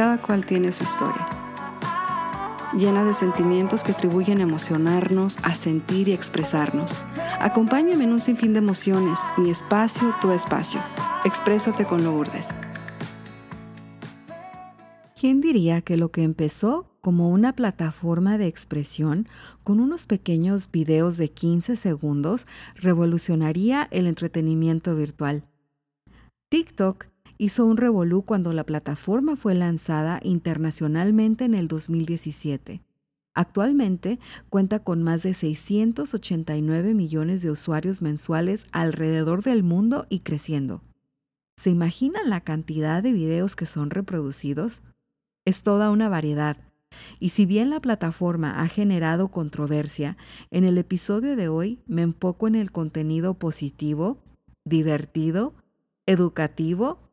cada 0.00 0.16
cual 0.16 0.46
tiene 0.46 0.72
su 0.72 0.84
historia, 0.84 1.28
llena 2.72 3.04
de 3.04 3.12
sentimientos 3.12 3.84
que 3.84 3.92
atribuyen 3.92 4.38
a 4.38 4.44
emocionarnos, 4.44 5.36
a 5.42 5.54
sentir 5.54 6.08
y 6.08 6.14
expresarnos. 6.14 6.96
Acompáñame 7.38 8.04
en 8.04 8.14
un 8.14 8.22
sinfín 8.22 8.54
de 8.54 8.60
emociones, 8.60 9.18
mi 9.36 9.50
espacio, 9.50 10.14
tu 10.22 10.30
espacio. 10.30 10.80
Exprésate 11.26 11.84
con 11.84 12.02
Lourdes. 12.02 12.54
¿Quién 15.20 15.42
diría 15.42 15.82
que 15.82 15.98
lo 15.98 16.10
que 16.10 16.22
empezó 16.22 16.86
como 17.02 17.28
una 17.28 17.52
plataforma 17.52 18.38
de 18.38 18.46
expresión 18.46 19.28
con 19.64 19.80
unos 19.80 20.06
pequeños 20.06 20.70
videos 20.70 21.18
de 21.18 21.28
15 21.28 21.76
segundos 21.76 22.46
revolucionaría 22.74 23.86
el 23.90 24.06
entretenimiento 24.06 24.96
virtual? 24.96 25.44
TikTok 26.48 27.09
hizo 27.40 27.64
un 27.64 27.78
revolú 27.78 28.22
cuando 28.26 28.52
la 28.52 28.64
plataforma 28.64 29.34
fue 29.34 29.54
lanzada 29.54 30.20
internacionalmente 30.22 31.46
en 31.46 31.54
el 31.54 31.68
2017. 31.68 32.82
Actualmente 33.32 34.18
cuenta 34.50 34.80
con 34.80 35.02
más 35.02 35.22
de 35.22 35.32
689 35.32 36.92
millones 36.92 37.40
de 37.40 37.50
usuarios 37.50 38.02
mensuales 38.02 38.66
alrededor 38.72 39.42
del 39.42 39.62
mundo 39.62 40.06
y 40.10 40.20
creciendo. 40.20 40.82
¿Se 41.56 41.70
imaginan 41.70 42.28
la 42.28 42.42
cantidad 42.42 43.02
de 43.02 43.12
videos 43.12 43.56
que 43.56 43.64
son 43.64 43.88
reproducidos? 43.88 44.82
Es 45.46 45.62
toda 45.62 45.88
una 45.88 46.10
variedad. 46.10 46.58
Y 47.20 47.30
si 47.30 47.46
bien 47.46 47.70
la 47.70 47.80
plataforma 47.80 48.60
ha 48.60 48.68
generado 48.68 49.28
controversia, 49.28 50.18
en 50.50 50.64
el 50.64 50.76
episodio 50.76 51.36
de 51.36 51.48
hoy 51.48 51.78
me 51.86 52.02
enfoco 52.02 52.48
en 52.48 52.54
el 52.54 52.70
contenido 52.70 53.32
positivo, 53.32 54.18
divertido, 54.66 55.54
educativo 56.04 57.09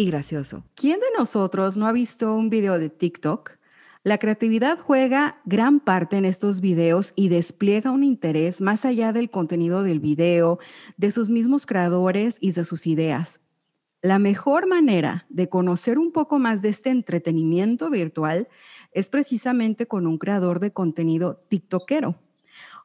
y 0.00 0.06
gracioso. 0.06 0.64
¿Quién 0.74 0.98
de 0.98 1.06
nosotros 1.16 1.76
no 1.76 1.86
ha 1.86 1.92
visto 1.92 2.34
un 2.34 2.48
video 2.48 2.78
de 2.78 2.88
TikTok? 2.88 3.58
La 4.02 4.16
creatividad 4.16 4.78
juega 4.78 5.42
gran 5.44 5.78
parte 5.78 6.16
en 6.16 6.24
estos 6.24 6.62
videos 6.62 7.12
y 7.16 7.28
despliega 7.28 7.90
un 7.90 8.02
interés 8.02 8.62
más 8.62 8.86
allá 8.86 9.12
del 9.12 9.28
contenido 9.28 9.82
del 9.82 10.00
video, 10.00 10.58
de 10.96 11.10
sus 11.10 11.28
mismos 11.28 11.66
creadores 11.66 12.38
y 12.40 12.52
de 12.52 12.64
sus 12.64 12.86
ideas. 12.86 13.40
La 14.00 14.18
mejor 14.18 14.66
manera 14.66 15.26
de 15.28 15.50
conocer 15.50 15.98
un 15.98 16.12
poco 16.12 16.38
más 16.38 16.62
de 16.62 16.70
este 16.70 16.88
entretenimiento 16.88 17.90
virtual 17.90 18.48
es 18.92 19.10
precisamente 19.10 19.86
con 19.86 20.06
un 20.06 20.16
creador 20.16 20.60
de 20.60 20.72
contenido 20.72 21.44
TikTokero. 21.48 22.16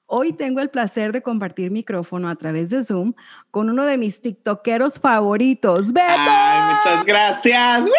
Hoy 0.07 0.33
tengo 0.33 0.59
el 0.59 0.69
placer 0.69 1.13
de 1.13 1.21
compartir 1.21 1.71
micrófono 1.71 2.29
a 2.29 2.35
través 2.35 2.69
de 2.69 2.83
Zoom 2.83 3.13
con 3.51 3.69
uno 3.69 3.85
de 3.85 3.97
mis 3.97 4.21
TikTokeros 4.21 4.99
favoritos, 4.99 5.93
Beto. 5.93 6.44
Muchas 6.75 7.05
gracias. 7.05 7.89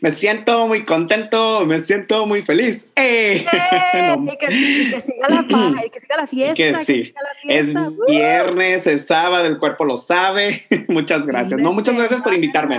Me 0.00 0.12
siento 0.12 0.68
muy 0.68 0.84
contento, 0.84 1.66
me 1.66 1.80
siento 1.80 2.26
muy 2.26 2.42
feliz. 2.42 2.88
¡Eh! 2.94 3.44
y, 4.26 4.36
que, 4.36 5.00
siga 5.02 5.28
la 5.28 5.46
paja, 5.48 5.86
y 5.86 5.90
que 5.90 6.00
siga 6.00 6.16
la 6.16 6.26
fiesta. 6.26 6.54
Que, 6.54 6.84
sí. 6.84 7.14
Es 7.44 7.74
viernes, 8.06 8.86
es 8.86 9.06
sábado, 9.06 9.46
el 9.46 9.58
cuerpo 9.58 9.84
lo 9.84 9.96
sabe. 9.96 10.64
muchas 10.88 11.26
gracias. 11.26 11.60
No, 11.60 11.72
muchas 11.72 11.96
gracias 11.96 12.22
por 12.22 12.34
invitarme. 12.34 12.78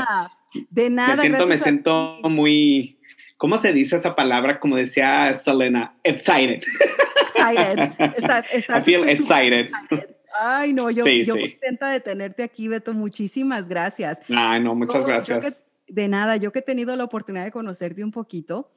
De 0.70 0.90
nada. 0.90 1.16
Me 1.16 1.22
siento, 1.22 1.48
me 1.48 1.58
siento 1.58 2.20
muy, 2.24 2.98
¿cómo 3.38 3.58
se 3.58 3.74
dice 3.74 3.98
esa 3.98 4.16
palabra? 4.16 4.60
Como 4.60 4.78
decía 4.78 5.34
Selena, 5.34 5.96
excited. 6.04 6.64
Excited. 7.22 7.92
Estás, 8.16 8.46
estás, 8.54 8.88
I 8.88 8.92
feel 8.92 9.10
excited. 9.10 9.70
Ay, 10.40 10.74
no, 10.74 10.90
yo, 10.90 11.04
sí, 11.04 11.24
yo 11.24 11.36
contenta 11.36 11.90
de 11.90 12.00
tenerte 12.00 12.44
aquí, 12.44 12.68
Beto. 12.68 12.94
Muchísimas 12.94 13.70
gracias. 13.70 14.22
Ay, 14.30 14.62
no, 14.62 14.76
muchas 14.76 15.06
gracias. 15.06 15.56
de 15.88 16.08
nada, 16.08 16.38
yo 16.38 16.52
que 16.52 16.60
he 16.60 16.64
tenido 16.64 16.96
la 16.96 17.04
oportunidad 17.04 17.46
de 17.46 17.52
conocerte 17.52 18.04
un 18.04 18.12
poquito, 18.12 18.72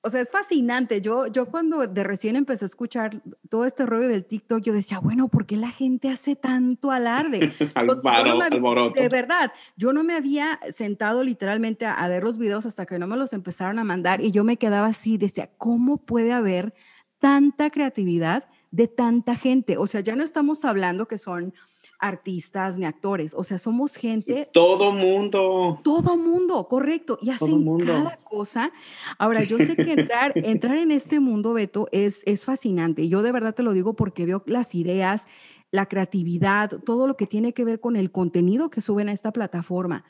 o 0.00 0.10
sea, 0.10 0.20
es 0.20 0.30
fascinante. 0.30 1.00
Yo, 1.00 1.26
yo 1.26 1.46
cuando 1.46 1.86
de 1.86 2.04
recién 2.04 2.36
empecé 2.36 2.64
a 2.64 2.66
escuchar 2.66 3.20
todo 3.50 3.64
este 3.64 3.84
rollo 3.84 4.08
del 4.08 4.24
TikTok, 4.24 4.62
yo 4.62 4.72
decía, 4.72 5.00
bueno, 5.00 5.28
¿por 5.28 5.44
qué 5.44 5.56
la 5.56 5.70
gente 5.70 6.08
hace 6.08 6.36
tanto 6.36 6.92
alarde? 6.92 7.40
de 8.94 9.08
verdad, 9.08 9.52
yo 9.76 9.92
no 9.92 10.04
me 10.04 10.14
había 10.14 10.60
sentado 10.70 11.24
literalmente 11.24 11.84
a, 11.84 11.94
a, 11.94 12.08
ver 12.08 12.22
los 12.22 12.38
videos 12.38 12.64
hasta 12.64 12.86
que 12.86 12.98
no 12.98 13.08
me 13.08 13.16
los 13.16 13.32
empezaron 13.32 13.78
a 13.80 13.84
mandar 13.84 14.20
y 14.20 14.30
yo 14.30 14.44
me 14.44 14.56
quedaba 14.56 14.86
así, 14.86 15.18
decía, 15.18 15.50
¿cómo 15.58 15.98
puede 15.98 16.32
haber 16.32 16.74
tanta 17.18 17.70
creatividad 17.70 18.48
de 18.70 18.88
tanta 18.88 19.34
gente? 19.34 19.76
O 19.76 19.86
sea, 19.86 20.00
ya 20.00 20.16
no 20.16 20.24
estamos 20.24 20.64
hablando 20.64 21.06
que 21.06 21.18
son 21.18 21.54
artistas 21.98 22.78
ni 22.78 22.84
actores, 22.84 23.34
o 23.34 23.42
sea, 23.42 23.58
somos 23.58 23.96
gente... 23.96 24.48
todo 24.52 24.92
mundo. 24.92 25.80
Todo 25.82 26.16
mundo, 26.16 26.68
correcto, 26.68 27.18
y 27.20 27.30
hacen 27.30 27.78
cada 27.78 28.16
cosa. 28.18 28.72
Ahora, 29.18 29.42
yo 29.42 29.58
sé 29.58 29.74
que 29.74 29.92
entrar, 29.92 30.32
entrar 30.36 30.78
en 30.78 30.92
este 30.92 31.18
mundo, 31.18 31.52
Beto, 31.52 31.88
es, 31.90 32.22
es 32.26 32.44
fascinante. 32.44 33.08
Yo 33.08 33.22
de 33.22 33.32
verdad 33.32 33.54
te 33.54 33.64
lo 33.64 33.72
digo 33.72 33.94
porque 33.94 34.26
veo 34.26 34.44
las 34.46 34.74
ideas, 34.74 35.26
la 35.70 35.86
creatividad, 35.86 36.70
todo 36.84 37.06
lo 37.06 37.16
que 37.16 37.26
tiene 37.26 37.52
que 37.52 37.64
ver 37.64 37.80
con 37.80 37.96
el 37.96 38.12
contenido 38.12 38.70
que 38.70 38.80
suben 38.80 39.08
a 39.08 39.12
esta 39.12 39.32
plataforma. 39.32 40.04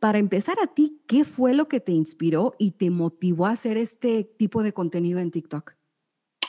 Para 0.00 0.18
empezar 0.18 0.58
a 0.62 0.66
ti, 0.66 1.00
¿qué 1.06 1.24
fue 1.24 1.54
lo 1.54 1.68
que 1.68 1.80
te 1.80 1.92
inspiró 1.92 2.54
y 2.58 2.72
te 2.72 2.90
motivó 2.90 3.46
a 3.46 3.52
hacer 3.52 3.78
este 3.78 4.24
tipo 4.24 4.62
de 4.62 4.72
contenido 4.72 5.20
en 5.20 5.30
TikTok? 5.30 5.75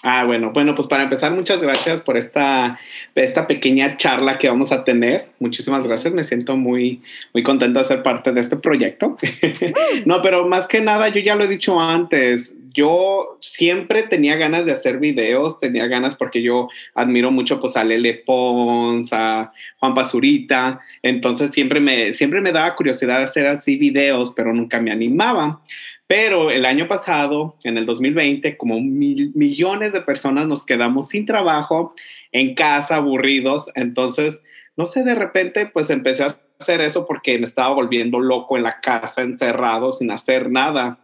Ah, 0.03 0.25
bueno, 0.25 0.51
bueno, 0.51 0.75
pues 0.75 0.87
para 0.87 1.03
empezar, 1.03 1.33
muchas 1.33 1.61
gracias 1.61 2.01
por 2.01 2.17
esta, 2.17 2.79
esta 3.15 3.47
pequeña 3.47 3.97
charla 3.97 4.37
que 4.37 4.47
vamos 4.47 4.71
a 4.71 4.83
tener. 4.83 5.29
Muchísimas 5.39 5.87
gracias, 5.87 6.13
me 6.13 6.23
siento 6.23 6.55
muy, 6.55 7.01
muy 7.33 7.43
contento 7.43 7.79
de 7.79 7.85
ser 7.85 8.03
parte 8.03 8.31
de 8.31 8.39
este 8.39 8.57
proyecto. 8.57 9.17
no, 10.05 10.21
pero 10.21 10.47
más 10.47 10.67
que 10.67 10.81
nada, 10.81 11.09
yo 11.09 11.19
ya 11.19 11.35
lo 11.35 11.45
he 11.45 11.47
dicho 11.47 11.79
antes, 11.79 12.55
yo 12.77 13.39
siempre 13.41 14.03
tenía 14.03 14.35
ganas 14.35 14.67
de 14.67 14.71
hacer 14.71 14.99
videos, 14.99 15.59
tenía 15.59 15.87
ganas 15.87 16.15
porque 16.15 16.43
yo 16.43 16.69
admiro 16.93 17.31
mucho 17.31 17.59
pues 17.59 17.75
a 17.75 17.83
Lele 17.83 18.13
Pons, 18.13 19.09
a 19.13 19.51
Juan 19.79 19.95
Pazurita, 19.95 20.79
entonces 21.01 21.49
siempre 21.49 21.79
me, 21.79 22.13
siempre 22.13 22.39
me 22.39 22.51
daba 22.51 22.75
curiosidad 22.75 23.23
hacer 23.23 23.47
así 23.47 23.77
videos, 23.77 24.31
pero 24.35 24.53
nunca 24.53 24.79
me 24.79 24.91
animaba. 24.91 25.59
Pero 26.07 26.51
el 26.51 26.65
año 26.65 26.87
pasado, 26.87 27.57
en 27.63 27.77
el 27.77 27.85
2020, 27.85 28.55
como 28.55 28.79
mil, 28.79 29.31
millones 29.35 29.91
de 29.91 30.01
personas 30.01 30.47
nos 30.47 30.65
quedamos 30.65 31.09
sin 31.09 31.25
trabajo, 31.25 31.93
en 32.31 32.55
casa, 32.55 32.95
aburridos. 32.95 33.69
Entonces, 33.75 34.41
no 34.77 34.85
sé, 34.85 35.03
de 35.03 35.15
repente, 35.15 35.65
pues 35.65 35.89
empecé 35.89 36.23
a 36.23 36.37
hacer 36.59 36.79
eso 36.81 37.05
porque 37.05 37.37
me 37.37 37.45
estaba 37.45 37.73
volviendo 37.73 38.19
loco 38.19 38.55
en 38.55 38.63
la 38.63 38.79
casa, 38.79 39.21
encerrado, 39.21 39.91
sin 39.91 40.09
hacer 40.09 40.49
nada. 40.49 40.99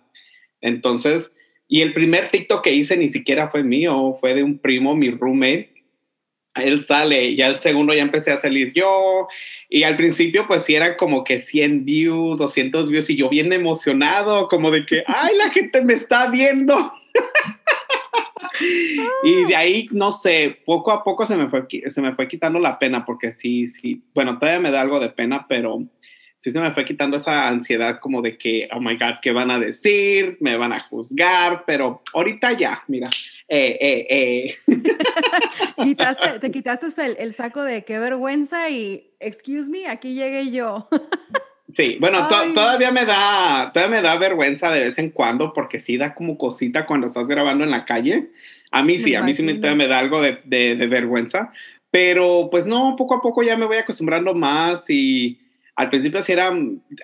Entonces, 0.62 1.34
y 1.68 1.82
el 1.82 1.94
primer 1.94 2.30
TikTok 2.30 2.64
que 2.64 2.74
hice 2.74 2.96
ni 2.96 3.10
siquiera 3.10 3.50
fue 3.50 3.64
mío, 3.64 4.16
fue 4.22 4.34
de 4.34 4.44
un 4.44 4.60
primo, 4.60 4.96
mi 4.96 5.12
roommate, 5.12 5.73
él 6.56 6.84
sale, 6.84 7.36
ya 7.36 7.48
el 7.48 7.58
segundo 7.58 7.94
ya 7.94 8.02
empecé 8.02 8.32
a 8.32 8.38
salir 8.38 8.74
yo, 8.74 9.28
y 9.70 9.84
al 9.84 9.96
principio 9.96 10.46
pues 10.48 10.64
sí 10.64 10.76
eran 10.76 10.96
como 10.98 11.24
que 11.24 11.40
100 11.40 11.86
views, 11.86 12.38
200 12.38 12.90
views, 12.90 13.10
y 13.10 13.16
yo 13.16 13.30
bien 13.30 13.52
emocionado, 13.54 14.48
como 14.48 14.72
de 14.72 14.86
que, 14.86 15.04
ay, 15.08 15.36
la 15.38 15.50
gente 15.50 15.84
me 15.84 15.94
está 15.94 16.30
viendo. 16.30 16.94
y 19.24 19.46
de 19.46 19.56
ahí, 19.56 19.88
no 19.92 20.12
sé, 20.12 20.60
poco 20.66 20.92
a 20.92 21.04
poco 21.04 21.26
se 21.26 21.36
me, 21.36 21.50
fue, 21.50 21.66
se 21.88 22.02
me 22.02 22.14
fue 22.14 22.28
quitando 22.28 22.60
la 22.60 22.78
pena, 22.78 23.06
porque 23.06 23.32
sí, 23.32 23.68
sí, 23.68 24.02
bueno, 24.14 24.38
todavía 24.38 24.62
me 24.62 24.72
da 24.72 24.82
algo 24.82 25.00
de 25.00 25.10
pena, 25.10 25.46
pero 25.48 25.84
sí 26.44 26.52
se 26.52 26.60
me 26.60 26.74
fue 26.74 26.84
quitando 26.84 27.16
esa 27.16 27.48
ansiedad 27.48 28.00
como 28.02 28.22
de 28.22 28.38
que, 28.38 28.68
oh 28.74 28.82
my 28.82 28.98
God, 28.98 29.22
¿qué 29.22 29.32
van 29.32 29.50
a 29.50 29.60
decir? 29.60 30.36
Me 30.42 30.58
van 30.58 30.74
a 30.74 30.82
juzgar, 30.90 31.64
pero 31.66 32.02
ahorita 32.14 32.52
ya, 32.52 32.84
mira, 32.90 33.10
eh, 33.48 33.78
eh, 33.80 34.06
eh. 34.10 34.56
te 36.42 36.52
quitaste 36.52 36.88
el, 37.18 37.32
saco 37.32 37.64
de 37.64 37.86
qué 37.86 37.98
vergüenza 37.98 38.70
y, 38.70 39.12
excuse 39.22 39.72
me, 39.72 39.88
aquí 39.88 40.16
llegué 40.16 40.52
yo. 40.52 40.90
Sí, 41.76 41.98
bueno, 42.00 42.28
todavía 42.28 42.92
me 42.92 43.04
da, 43.04 43.72
todavía 43.74 43.96
me 43.96 44.04
da 44.04 44.16
vergüenza 44.20 44.70
de 44.70 44.84
vez 44.84 45.00
en 45.00 45.10
cuando 45.10 45.54
porque 45.54 45.80
sí 45.80 45.98
da 45.98 46.14
como 46.14 46.38
cosita 46.38 46.86
cuando 46.86 47.08
estás 47.08 47.26
grabando 47.26 47.64
en 47.64 47.72
la 47.72 47.84
calle. 47.84 48.30
A 48.70 48.84
mí 48.84 49.00
sí, 49.00 49.16
a 49.16 49.24
mí 49.24 49.34
sí 49.34 49.42
me, 49.42 49.56
me 49.56 49.88
da 49.88 49.98
algo 49.98 50.22
de, 50.22 50.40
de, 50.44 50.76
de, 50.76 50.86
vergüenza, 50.86 51.52
pero 51.90 52.50
pues 52.52 52.68
no, 52.68 52.96
poco 52.96 53.16
a 53.16 53.22
poco 53.24 53.42
ya 53.42 53.58
me 53.58 53.66
voy 53.66 53.78
acostumbrando 53.78 54.36
más 54.36 54.88
y 54.88 55.40
al 55.76 55.90
principio 55.90 56.22
sí 56.22 56.32
era 56.32 56.56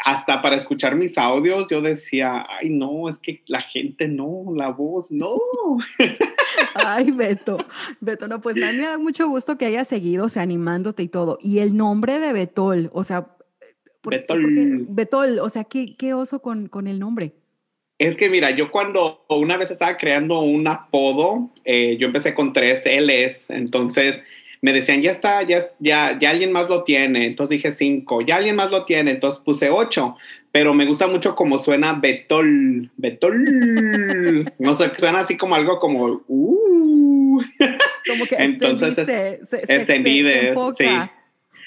hasta 0.06 0.42
para 0.42 0.56
escuchar 0.56 0.96
mis 0.96 1.18
audios, 1.18 1.68
yo 1.70 1.82
decía, 1.82 2.46
ay 2.50 2.70
no, 2.70 3.10
es 3.10 3.18
que 3.18 3.42
la 3.48 3.62
gente 3.62 4.08
no, 4.08 4.46
la 4.56 4.70
voz 4.70 5.12
no. 5.12 5.38
Ay, 6.74 7.12
Beto, 7.12 7.58
Beto, 8.00 8.28
no, 8.28 8.42
pues 8.42 8.56
me 8.56 8.76
da 8.78 8.98
mucho 8.98 9.28
gusto 9.28 9.58
que 9.58 9.66
hayas 9.66 9.88
seguido, 9.88 10.26
o 10.26 10.30
sea, 10.30 10.44
animándote 10.44 11.04
y 11.04 11.08
todo. 11.08 11.40
Y 11.42 11.60
el 11.60 11.76
nombre 11.76 12.20
de 12.20 12.34
Betol, 12.34 12.90
o 12.94 13.04
sea, 13.04 13.28
Betol. 14.04 14.86
Betol, 14.90 15.40
o 15.40 15.50
sea, 15.50 15.64
¿qué, 15.64 15.96
qué 15.98 16.14
oso 16.14 16.42
con, 16.42 16.68
con, 16.68 16.88
el 16.88 17.00
nombre? 17.00 17.34
Es 17.98 18.16
que 18.16 18.30
mira, 18.30 18.52
yo 18.52 18.72
cuando 18.72 19.26
una 19.30 19.58
vez 19.58 19.72
estaba 19.72 19.98
creando 19.98 20.42
un 20.42 20.68
apodo, 20.68 21.52
eh, 21.66 21.98
yo 21.98 22.08
empecé 22.08 22.34
con 22.34 22.54
tres 22.54 22.84
L's, 22.86 23.50
entonces 23.50 24.24
me 24.62 24.74
decían, 24.74 25.02
ya 25.02 25.12
está, 25.12 25.42
ya, 25.44 25.62
ya, 25.80 26.18
ya 26.20 26.30
alguien 26.32 26.52
más 26.52 26.68
lo 26.70 26.84
tiene. 26.84 27.26
Entonces 27.28 27.58
dije 27.58 27.72
cinco, 27.72 28.22
ya 28.22 28.36
alguien 28.38 28.56
más 28.56 28.72
lo 28.72 28.86
tiene. 28.86 29.12
Entonces 29.12 29.42
puse 29.42 29.70
ocho. 29.70 30.16
pero 30.52 30.74
me 30.74 30.86
gusta 30.86 31.06
mucho 31.08 31.36
como 31.36 31.60
suena 31.60 31.94
Betol, 31.94 32.90
Betol. 32.98 34.52
no 34.60 34.74
sé, 34.74 34.92
suena 34.98 35.20
así 35.20 35.38
como 35.38 35.56
algo 35.56 35.80
como, 35.80 36.24
uh. 36.28 37.42
Como 38.08 38.26
que 38.26 38.36
Entonces, 38.36 38.98
extendiste, 38.98 39.46
se- 39.46 39.66
se- 39.66 39.74
extendí 39.76 40.24
se- 40.24 40.54
sí. 40.74 40.86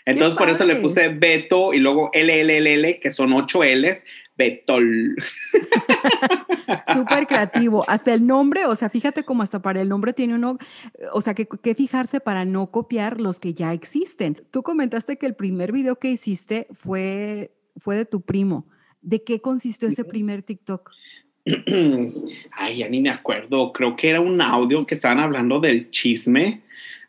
Entonces 0.04 0.36
por 0.36 0.50
eso 0.50 0.64
le 0.64 0.76
puse 0.76 1.08
Beto 1.10 1.72
y 1.72 1.78
luego 1.78 2.10
LLLL, 2.12 2.98
que 3.00 3.12
son 3.12 3.32
ocho 3.34 3.62
L's, 3.62 4.02
Betol. 4.36 5.16
Súper 6.92 7.26
creativo. 7.26 7.84
Hasta 7.88 8.14
el 8.14 8.26
nombre, 8.26 8.66
o 8.66 8.74
sea, 8.76 8.88
fíjate 8.88 9.24
cómo 9.24 9.42
hasta 9.42 9.60
para 9.62 9.80
el 9.80 9.88
nombre 9.88 10.12
tiene 10.12 10.34
uno, 10.34 10.58
o 11.12 11.20
sea, 11.20 11.34
que, 11.34 11.46
que 11.46 11.74
fijarse 11.74 12.20
para 12.20 12.44
no 12.44 12.70
copiar 12.70 13.20
los 13.20 13.40
que 13.40 13.54
ya 13.54 13.72
existen. 13.72 14.42
Tú 14.50 14.62
comentaste 14.62 15.16
que 15.16 15.26
el 15.26 15.34
primer 15.34 15.72
video 15.72 15.96
que 15.96 16.10
hiciste 16.10 16.66
fue, 16.72 17.52
fue 17.76 17.96
de 17.96 18.04
tu 18.04 18.20
primo. 18.22 18.66
¿De 19.00 19.22
qué 19.24 19.40
consistió 19.40 19.88
ese 19.88 20.04
primer 20.04 20.42
TikTok? 20.42 20.90
Ay, 22.52 22.78
ya 22.78 22.88
ni 22.88 23.00
me 23.00 23.10
acuerdo. 23.10 23.72
Creo 23.72 23.96
que 23.96 24.10
era 24.10 24.20
un 24.20 24.40
audio 24.40 24.86
que 24.86 24.94
estaban 24.94 25.18
hablando 25.18 25.58
del 25.60 25.90
chisme, 25.90 26.62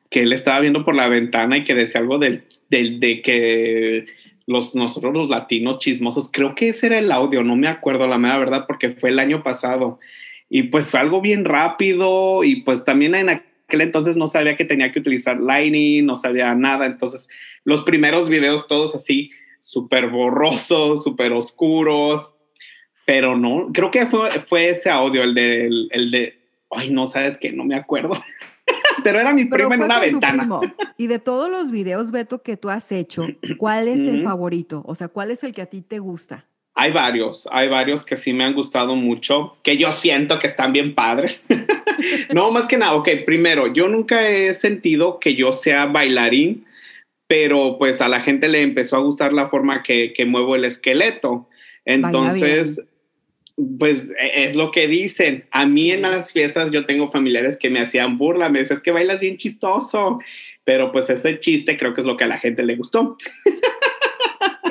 que 0.09 0.21
él 0.21 0.33
estaba 0.33 0.59
viendo 0.59 0.83
por 0.85 0.95
la 0.95 1.07
ventana 1.07 1.57
y 1.57 1.63
que 1.65 1.75
decía 1.75 2.01
algo 2.01 2.17
del, 2.17 2.43
del- 2.69 2.99
de 2.99 3.21
que 3.21 4.05
los, 4.45 4.75
nosotros 4.75 5.13
los 5.13 5.29
latinos 5.29 5.79
chismosos, 5.79 6.29
creo 6.31 6.55
que 6.55 6.69
ese 6.69 6.87
era 6.87 6.99
el 6.99 7.11
audio, 7.11 7.43
no 7.43 7.55
me 7.55 7.67
acuerdo 7.67 8.07
la 8.07 8.17
mera 8.17 8.37
verdad 8.37 8.65
porque 8.67 8.91
fue 8.91 9.09
el 9.09 9.19
año 9.19 9.43
pasado. 9.43 9.99
Y 10.49 10.63
pues 10.63 10.91
fue 10.91 10.99
algo 10.99 11.21
bien 11.21 11.45
rápido 11.45 12.43
y 12.43 12.57
pues 12.57 12.83
también 12.83 13.15
en 13.15 13.29
aquel 13.29 13.81
entonces 13.81 14.15
no 14.17 14.27
sabía 14.27 14.55
que 14.55 14.65
tenía 14.65 14.91
que 14.91 14.99
utilizar 14.99 15.39
Lightning, 15.39 16.05
no 16.05 16.17
sabía 16.17 16.53
nada. 16.53 16.85
Entonces 16.85 17.27
los 17.63 17.83
primeros 17.83 18.29
videos 18.29 18.67
todos 18.67 18.93
así, 18.93 19.31
súper 19.59 20.07
borrosos, 20.07 21.03
súper 21.03 21.31
oscuros 21.31 22.33
pero 23.05 23.37
no, 23.37 23.69
creo 23.73 23.91
que 23.91 24.05
fue, 24.07 24.41
fue 24.47 24.69
ese 24.69 24.89
audio, 24.89 25.23
el 25.23 25.33
de, 25.33 25.67
el, 25.67 25.89
el 25.91 26.11
de, 26.11 26.39
ay, 26.71 26.89
no, 26.89 27.07
sabes 27.07 27.37
que 27.37 27.51
no 27.51 27.65
me 27.65 27.75
acuerdo, 27.75 28.13
pero 29.03 29.19
era 29.19 29.33
mi 29.33 29.45
primo 29.45 29.73
en 29.73 29.83
una 29.83 29.99
ventana. 29.99 30.43
primo. 30.43 30.61
Y 30.97 31.07
de 31.07 31.19
todos 31.19 31.49
los 31.49 31.71
videos, 31.71 32.11
Beto, 32.11 32.41
que 32.41 32.57
tú 32.57 32.69
has 32.69 32.91
hecho, 32.91 33.27
¿cuál 33.57 33.87
es 33.87 34.01
el 34.01 34.23
favorito? 34.23 34.83
O 34.85 34.95
sea, 34.95 35.07
¿cuál 35.07 35.31
es 35.31 35.43
el 35.43 35.53
que 35.53 35.61
a 35.61 35.65
ti 35.65 35.81
te 35.81 35.99
gusta? 35.99 36.45
Hay 36.75 36.91
varios, 36.91 37.47
hay 37.51 37.69
varios 37.69 38.03
que 38.03 38.17
sí 38.17 38.33
me 38.33 38.43
han 38.43 38.55
gustado 38.55 38.95
mucho, 38.95 39.57
que 39.61 39.77
yo 39.77 39.91
siento 39.91 40.39
que 40.39 40.47
están 40.47 40.73
bien 40.73 40.95
padres. 40.95 41.45
no, 42.33 42.51
más 42.51 42.67
que 42.67 42.77
nada, 42.77 42.95
ok, 42.95 43.09
primero, 43.25 43.71
yo 43.71 43.87
nunca 43.87 44.27
he 44.27 44.53
sentido 44.55 45.19
que 45.19 45.35
yo 45.35 45.53
sea 45.53 45.85
bailarín, 45.85 46.65
pero 47.27 47.77
pues 47.77 48.01
a 48.01 48.09
la 48.09 48.21
gente 48.21 48.47
le 48.47 48.63
empezó 48.63 48.97
a 48.97 49.01
gustar 49.01 49.33
la 49.33 49.49
forma 49.49 49.83
que, 49.83 50.13
que 50.13 50.25
muevo 50.25 50.55
el 50.55 50.65
esqueleto. 50.65 51.47
Entonces, 51.85 52.81
pues 53.77 54.09
e- 54.19 54.45
es 54.45 54.55
lo 54.55 54.71
que 54.71 54.88
dicen. 54.88 55.45
A 55.51 55.65
mí 55.65 55.91
en 55.91 56.01
las 56.03 56.31
fiestas 56.31 56.71
yo 56.71 56.85
tengo 56.85 57.11
familiares 57.11 57.57
que 57.57 57.69
me 57.69 57.79
hacían 57.79 58.17
burla, 58.17 58.50
me 58.50 58.59
dicen, 58.59 58.77
es 58.77 58.83
que 58.83 58.91
bailas 58.91 59.21
bien 59.21 59.38
chistoso, 59.38 60.19
pero 60.63 60.91
pues 60.91 61.09
ese 61.09 61.39
chiste 61.39 61.77
creo 61.77 61.94
que 61.94 62.01
es 62.01 62.07
lo 62.07 62.17
que 62.17 62.23
a 62.23 62.27
la 62.27 62.39
gente 62.39 62.63
le 62.63 62.75
gustó. 62.75 63.17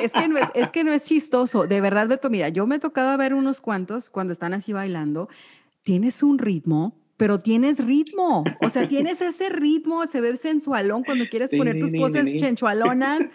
Es 0.01 0.11
que, 0.11 0.27
no 0.27 0.37
es, 0.37 0.49
es 0.53 0.69
que 0.71 0.83
no 0.83 0.91
es 0.91 1.05
chistoso. 1.05 1.65
De 1.65 1.79
verdad, 1.79 2.09
Beto, 2.09 2.29
mira, 2.29 2.49
yo 2.49 2.67
me 2.67 2.75
he 2.75 2.79
tocado 2.79 3.17
ver 3.17 3.33
unos 3.33 3.61
cuantos 3.61 4.09
cuando 4.09 4.33
están 4.33 4.53
así 4.53 4.73
bailando. 4.73 5.29
Tienes 5.83 6.23
un 6.23 6.39
ritmo, 6.39 6.97
pero 7.23 7.39
tienes 7.39 7.77
ritmo. 7.85 8.43
O 8.59 8.67
sea, 8.67 8.85
tienes 8.85 9.21
ese 9.21 9.47
ritmo, 9.47 10.05
se 10.07 10.19
ve 10.19 10.35
sensualón 10.35 11.05
cuando 11.05 11.25
quieres 11.29 11.51
poner 11.55 11.79
tus 11.79 11.93
poses 11.93 12.35
chenchualonas. 12.35 13.29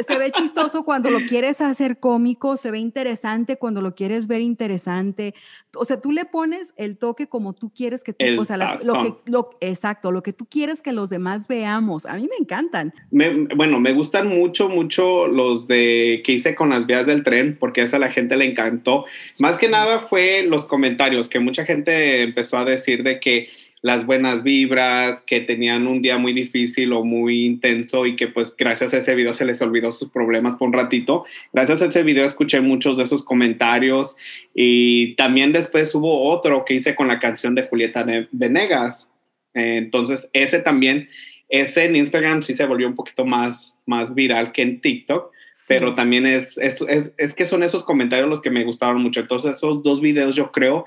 Se 0.00 0.18
ve 0.18 0.32
chistoso 0.32 0.84
cuando 0.84 1.10
lo 1.10 1.20
quieres 1.28 1.60
hacer 1.60 2.00
cómico, 2.00 2.56
se 2.56 2.72
ve 2.72 2.80
interesante 2.80 3.56
cuando 3.56 3.82
lo 3.82 3.94
quieres 3.94 4.26
ver 4.26 4.40
interesante. 4.40 5.34
O 5.76 5.84
sea, 5.84 6.00
tú 6.00 6.10
le 6.10 6.24
pones 6.24 6.74
el 6.76 6.98
toque 6.98 7.28
como 7.28 7.52
tú 7.52 7.70
quieres 7.72 8.02
que 8.02 8.12
tú, 8.14 8.24
El 8.24 8.36
o 8.38 8.44
sea, 8.44 8.56
la- 8.56 8.80
lo 8.84 8.94
que, 9.00 9.14
lo, 9.30 9.50
exacto, 9.60 10.10
lo 10.10 10.24
que 10.24 10.32
tú 10.32 10.46
quieres 10.46 10.82
que 10.82 10.90
los 10.92 11.08
demás 11.08 11.46
veamos. 11.46 12.06
A 12.06 12.14
mí 12.14 12.22
me 12.28 12.36
encantan. 12.40 12.92
Me- 13.12 13.46
bueno, 13.54 13.78
me 13.78 13.92
gustan 13.92 14.26
mucho, 14.26 14.68
mucho 14.68 15.28
los 15.28 15.68
de 15.68 16.22
que 16.24 16.32
hice 16.32 16.56
con 16.56 16.70
las 16.70 16.86
vías 16.86 17.06
del 17.06 17.22
tren, 17.22 17.56
porque 17.60 17.82
eso 17.82 17.94
a 17.94 18.00
la 18.00 18.10
gente 18.10 18.36
le 18.36 18.46
encantó. 18.46 19.04
Más 19.38 19.56
que 19.56 19.68
nada 19.68 20.08
fue 20.08 20.42
los 20.48 20.66
comentarios, 20.66 21.28
que 21.28 21.38
mucha 21.38 21.64
gente 21.64 22.22
empezó 22.24 22.58
a 22.58 22.64
decir 22.64 23.04
de 23.04 23.19
que 23.20 23.48
las 23.82 24.04
buenas 24.04 24.42
vibras, 24.42 25.22
que 25.22 25.40
tenían 25.40 25.86
un 25.86 26.02
día 26.02 26.18
muy 26.18 26.34
difícil 26.34 26.92
o 26.92 27.02
muy 27.04 27.46
intenso 27.46 28.04
y 28.04 28.14
que 28.14 28.28
pues 28.28 28.54
gracias 28.56 28.92
a 28.92 28.98
ese 28.98 29.14
video 29.14 29.32
se 29.32 29.46
les 29.46 29.62
olvidó 29.62 29.90
sus 29.90 30.10
problemas 30.10 30.56
por 30.56 30.68
un 30.68 30.74
ratito. 30.74 31.24
Gracias 31.52 31.80
a 31.80 31.86
ese 31.86 32.02
video 32.02 32.26
escuché 32.26 32.60
muchos 32.60 32.98
de 32.98 33.04
esos 33.04 33.24
comentarios 33.24 34.16
y 34.54 35.14
también 35.14 35.52
después 35.52 35.94
hubo 35.94 36.28
otro 36.28 36.64
que 36.66 36.74
hice 36.74 36.94
con 36.94 37.08
la 37.08 37.20
canción 37.20 37.54
de 37.54 37.62
Julieta 37.62 38.04
Ne- 38.04 38.28
Venegas. 38.32 39.10
Entonces 39.54 40.28
ese 40.34 40.58
también 40.58 41.08
ese 41.48 41.84
en 41.84 41.96
Instagram 41.96 42.42
sí 42.42 42.54
se 42.54 42.66
volvió 42.66 42.86
un 42.86 42.94
poquito 42.94 43.24
más, 43.24 43.74
más 43.84 44.14
viral 44.14 44.52
que 44.52 44.62
en 44.62 44.80
TikTok, 44.80 45.32
pero 45.66 45.94
también 45.94 46.26
es, 46.26 46.58
es, 46.58 46.80
es, 46.88 47.12
es 47.16 47.34
que 47.34 47.46
son 47.46 47.62
esos 47.62 47.82
comentarios 47.82 48.28
los 48.28 48.40
que 48.40 48.50
me 48.50 48.64
gustaron 48.64 49.02
mucho. 49.02 49.20
Entonces, 49.20 49.56
esos 49.56 49.82
dos 49.82 50.00
videos 50.00 50.36
yo 50.36 50.52
creo 50.52 50.84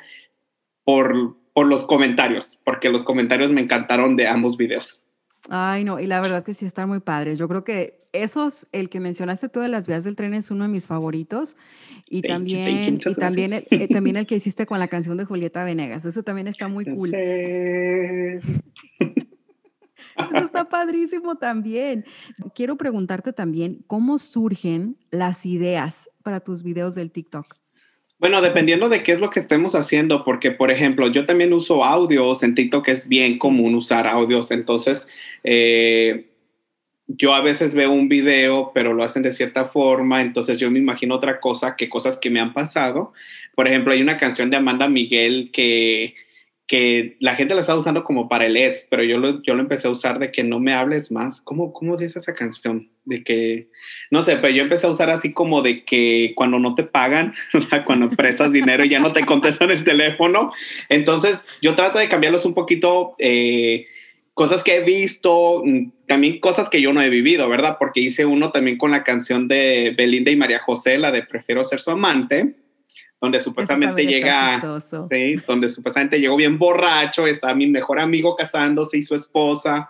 por, 0.83 1.35
por 1.53 1.67
los 1.67 1.85
comentarios, 1.85 2.59
porque 2.65 2.89
los 2.89 3.03
comentarios 3.03 3.51
me 3.51 3.61
encantaron 3.61 4.15
de 4.15 4.27
ambos 4.27 4.57
videos. 4.57 5.03
Ay, 5.49 5.83
no, 5.83 5.99
y 5.99 6.07
la 6.07 6.21
verdad 6.21 6.43
que 6.43 6.53
sí 6.53 6.65
están 6.65 6.87
muy 6.89 6.99
padres. 6.99 7.37
Yo 7.37 7.47
creo 7.47 7.63
que 7.63 8.07
esos, 8.13 8.67
el 8.71 8.89
que 8.89 8.99
mencionaste 8.99 9.49
tú 9.49 9.59
de 9.59 9.67
las 9.67 9.87
vías 9.87 10.03
del 10.03 10.15
tren 10.15 10.33
es 10.33 10.51
uno 10.51 10.63
de 10.63 10.69
mis 10.69 10.87
favoritos. 10.87 11.57
Y 12.09 12.21
Thank 12.21 12.31
también, 12.31 12.99
you, 12.99 13.11
y 13.11 13.15
también, 13.15 13.53
el, 13.53 13.67
eh, 13.69 13.87
también 13.87 14.15
el 14.15 14.25
que 14.27 14.35
hiciste 14.35 14.65
con 14.65 14.79
la 14.79 14.87
canción 14.87 15.17
de 15.17 15.25
Julieta 15.25 15.63
Venegas. 15.63 16.05
Eso 16.05 16.23
también 16.23 16.47
está 16.47 16.67
muy 16.67 16.85
cool. 16.85 17.13
Eso 17.13 18.53
está 20.37 20.69
padrísimo 20.69 21.35
también. 21.35 22.05
Quiero 22.55 22.77
preguntarte 22.77 23.33
también, 23.33 23.83
¿cómo 23.87 24.19
surgen 24.19 24.97
las 25.11 25.45
ideas 25.45 26.09
para 26.23 26.39
tus 26.39 26.63
videos 26.63 26.95
del 26.95 27.11
TikTok? 27.11 27.62
Bueno, 28.19 28.41
dependiendo 28.41 28.87
de 28.89 29.03
qué 29.03 29.11
es 29.11 29.19
lo 29.19 29.29
que 29.29 29.39
estemos 29.39 29.75
haciendo, 29.75 30.23
porque 30.23 30.51
por 30.51 30.71
ejemplo, 30.71 31.11
yo 31.11 31.25
también 31.25 31.51
uso 31.51 31.83
audios 31.83 32.41
en 32.43 32.55
TikTok, 32.55 32.87
es 32.87 33.07
bien 33.07 33.37
común 33.37 33.75
usar 33.75 34.07
audios, 34.07 34.51
entonces 34.51 35.07
eh, 35.43 36.27
yo 37.07 37.33
a 37.33 37.41
veces 37.41 37.73
veo 37.73 37.91
un 37.91 38.07
video, 38.07 38.71
pero 38.73 38.93
lo 38.93 39.03
hacen 39.03 39.23
de 39.23 39.31
cierta 39.31 39.65
forma, 39.65 40.21
entonces 40.21 40.57
yo 40.57 40.71
me 40.71 40.79
imagino 40.79 41.15
otra 41.15 41.39
cosa 41.39 41.75
que 41.75 41.89
cosas 41.89 42.17
que 42.17 42.29
me 42.29 42.39
han 42.39 42.53
pasado. 42.53 43.13
Por 43.55 43.67
ejemplo, 43.67 43.93
hay 43.93 44.01
una 44.01 44.17
canción 44.17 44.49
de 44.49 44.57
Amanda 44.57 44.87
Miguel 44.87 45.49
que, 45.51 46.15
que 46.67 47.17
la 47.19 47.35
gente 47.35 47.53
la 47.55 47.61
está 47.61 47.75
usando 47.75 48.03
como 48.03 48.29
para 48.29 48.45
el 48.45 48.55
ads, 48.55 48.87
pero 48.89 49.03
yo 49.03 49.17
lo, 49.17 49.41
yo 49.43 49.53
lo 49.53 49.61
empecé 49.61 49.87
a 49.87 49.91
usar 49.91 50.19
de 50.19 50.31
que 50.31 50.43
no 50.43 50.59
me 50.59 50.73
hables 50.73 51.11
más. 51.11 51.41
¿Cómo, 51.41 51.73
¿Cómo 51.73 51.97
dice 51.97 52.19
esa 52.19 52.33
canción? 52.33 52.89
De 53.03 53.23
que, 53.23 53.67
no 54.11 54.23
sé, 54.23 54.37
pero 54.37 54.53
yo 54.53 54.63
empecé 54.63 54.87
a 54.87 54.91
usar 54.91 55.09
así 55.09 55.33
como 55.33 55.61
de 55.61 55.83
que 55.83 56.31
cuando 56.35 56.59
no 56.59 56.73
te 56.73 56.83
pagan, 56.83 57.33
cuando 57.85 58.09
prestas 58.09 58.53
dinero 58.53 58.85
y 58.85 58.89
ya 58.89 58.99
no 58.99 59.11
te 59.11 59.25
contestan 59.25 59.71
el 59.71 59.83
teléfono. 59.83 60.53
Entonces 60.87 61.47
yo 61.61 61.75
trato 61.75 61.99
de 61.99 62.09
cambiarlos 62.09 62.45
un 62.45 62.53
poquito. 62.53 63.15
eh, 63.19 63.87
cosas 64.33 64.63
que 64.63 64.77
he 64.77 64.83
visto, 64.83 65.61
mm, 65.63 65.91
también 66.07 66.39
cosas 66.39 66.69
que 66.69 66.81
yo 66.81 66.93
no 66.93 67.01
he 67.01 67.09
vivido, 67.09 67.47
¿verdad? 67.49 67.77
Porque 67.79 67.99
hice 67.99 68.25
uno 68.25 68.51
también 68.51 68.77
con 68.77 68.91
la 68.91 69.03
canción 69.03 69.47
de 69.47 69.93
Belinda 69.95 70.31
y 70.31 70.35
María 70.35 70.59
José, 70.59 70.97
la 70.97 71.11
de 71.11 71.23
Prefiero 71.23 71.63
ser 71.63 71.79
su 71.79 71.91
amante, 71.91 72.55
donde 73.23 73.39
supuestamente 73.39 74.05
llega, 74.05 74.81
sí, 75.09 75.35
donde 75.47 75.69
supuestamente 75.69 76.19
llegó 76.19 76.35
bien 76.35 76.59
borracho, 76.59 77.25
está 77.25 77.55
mi 77.55 77.67
mejor 77.67 78.01
amigo 78.01 78.35
casándose 78.35 78.97
y 78.97 79.03
su 79.03 79.15
esposa. 79.15 79.89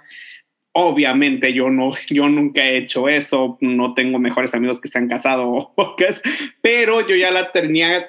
Obviamente 0.72 1.52
yo 1.52 1.72
no, 1.72 1.94
yo 2.12 2.30
nunca 2.30 2.64
he 2.64 2.78
hecho 2.78 3.10
eso, 3.10 3.58
no 3.60 3.96
tengo 3.96 4.20
mejores 4.20 4.54
amigos 4.54 4.80
que 4.80 4.88
se 4.88 5.00
han 5.00 5.10
casado, 5.10 5.74
pero 6.62 7.08
yo 7.08 7.16
ya 7.16 7.32
la 7.32 7.52
tenía. 7.52 8.08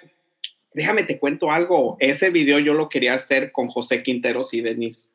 Déjame 0.74 1.04
te 1.04 1.18
cuento 1.18 1.50
algo. 1.50 1.96
Ese 2.00 2.28
video 2.28 2.58
yo 2.58 2.74
lo 2.74 2.90
quería 2.90 3.14
hacer 3.14 3.50
con 3.50 3.68
José 3.68 4.02
Quinteros 4.02 4.52
y 4.52 4.60
Denise 4.60 5.13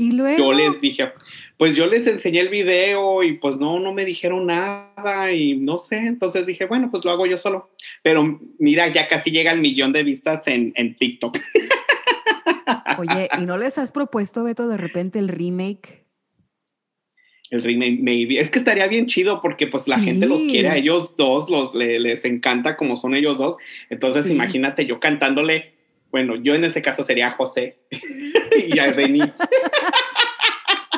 Y 0.00 0.12
luego, 0.12 0.38
yo 0.38 0.52
les 0.52 0.80
dije, 0.80 1.10
pues 1.58 1.76
yo 1.76 1.86
les 1.86 2.06
enseñé 2.06 2.40
el 2.40 2.48
video 2.48 3.22
y 3.22 3.34
pues 3.34 3.58
no, 3.58 3.78
no 3.78 3.92
me 3.92 4.04
dijeron 4.06 4.46
nada 4.46 5.30
y 5.32 5.56
no 5.56 5.76
sé, 5.76 5.96
entonces 5.96 6.46
dije, 6.46 6.64
bueno, 6.64 6.90
pues 6.90 7.04
lo 7.04 7.10
hago 7.10 7.26
yo 7.26 7.36
solo. 7.36 7.70
Pero 8.02 8.40
mira, 8.58 8.88
ya 8.88 9.08
casi 9.08 9.30
llega 9.30 9.52
el 9.52 9.60
millón 9.60 9.92
de 9.92 10.02
vistas 10.02 10.46
en, 10.46 10.72
en 10.76 10.96
TikTok. 10.96 11.36
oye, 12.98 13.28
¿y 13.38 13.44
no 13.44 13.58
les 13.58 13.76
has 13.78 13.92
propuesto, 13.92 14.44
Beto, 14.44 14.68
de 14.68 14.76
repente 14.76 15.18
el 15.18 15.28
remake? 15.28 16.00
El 17.50 17.62
remake, 17.62 17.98
maybe. 18.00 18.38
Es 18.38 18.50
que 18.50 18.58
estaría 18.60 18.86
bien 18.86 19.06
chido 19.06 19.40
porque 19.42 19.66
pues 19.66 19.88
la 19.88 19.98
gente 19.98 20.24
los 20.26 20.40
quiere 20.40 20.68
a 20.68 20.76
ellos 20.76 21.16
dos, 21.16 21.50
los, 21.50 21.74
le- 21.74 21.98
les 21.98 22.24
encanta 22.24 22.76
como 22.76 22.94
son 22.96 23.14
ellos 23.14 23.38
dos. 23.38 23.56
Entonces 23.90 24.26
Sí. 24.26 24.32
imagínate 24.32 24.86
yo 24.86 25.00
cantándole, 25.00 25.74
bueno, 26.12 26.36
yo 26.36 26.54
en 26.54 26.62
este 26.64 26.80
caso 26.80 27.02
sería 27.02 27.32
José 27.32 27.78
y 28.68 28.78
a 28.78 28.92
Denise. 28.92 29.42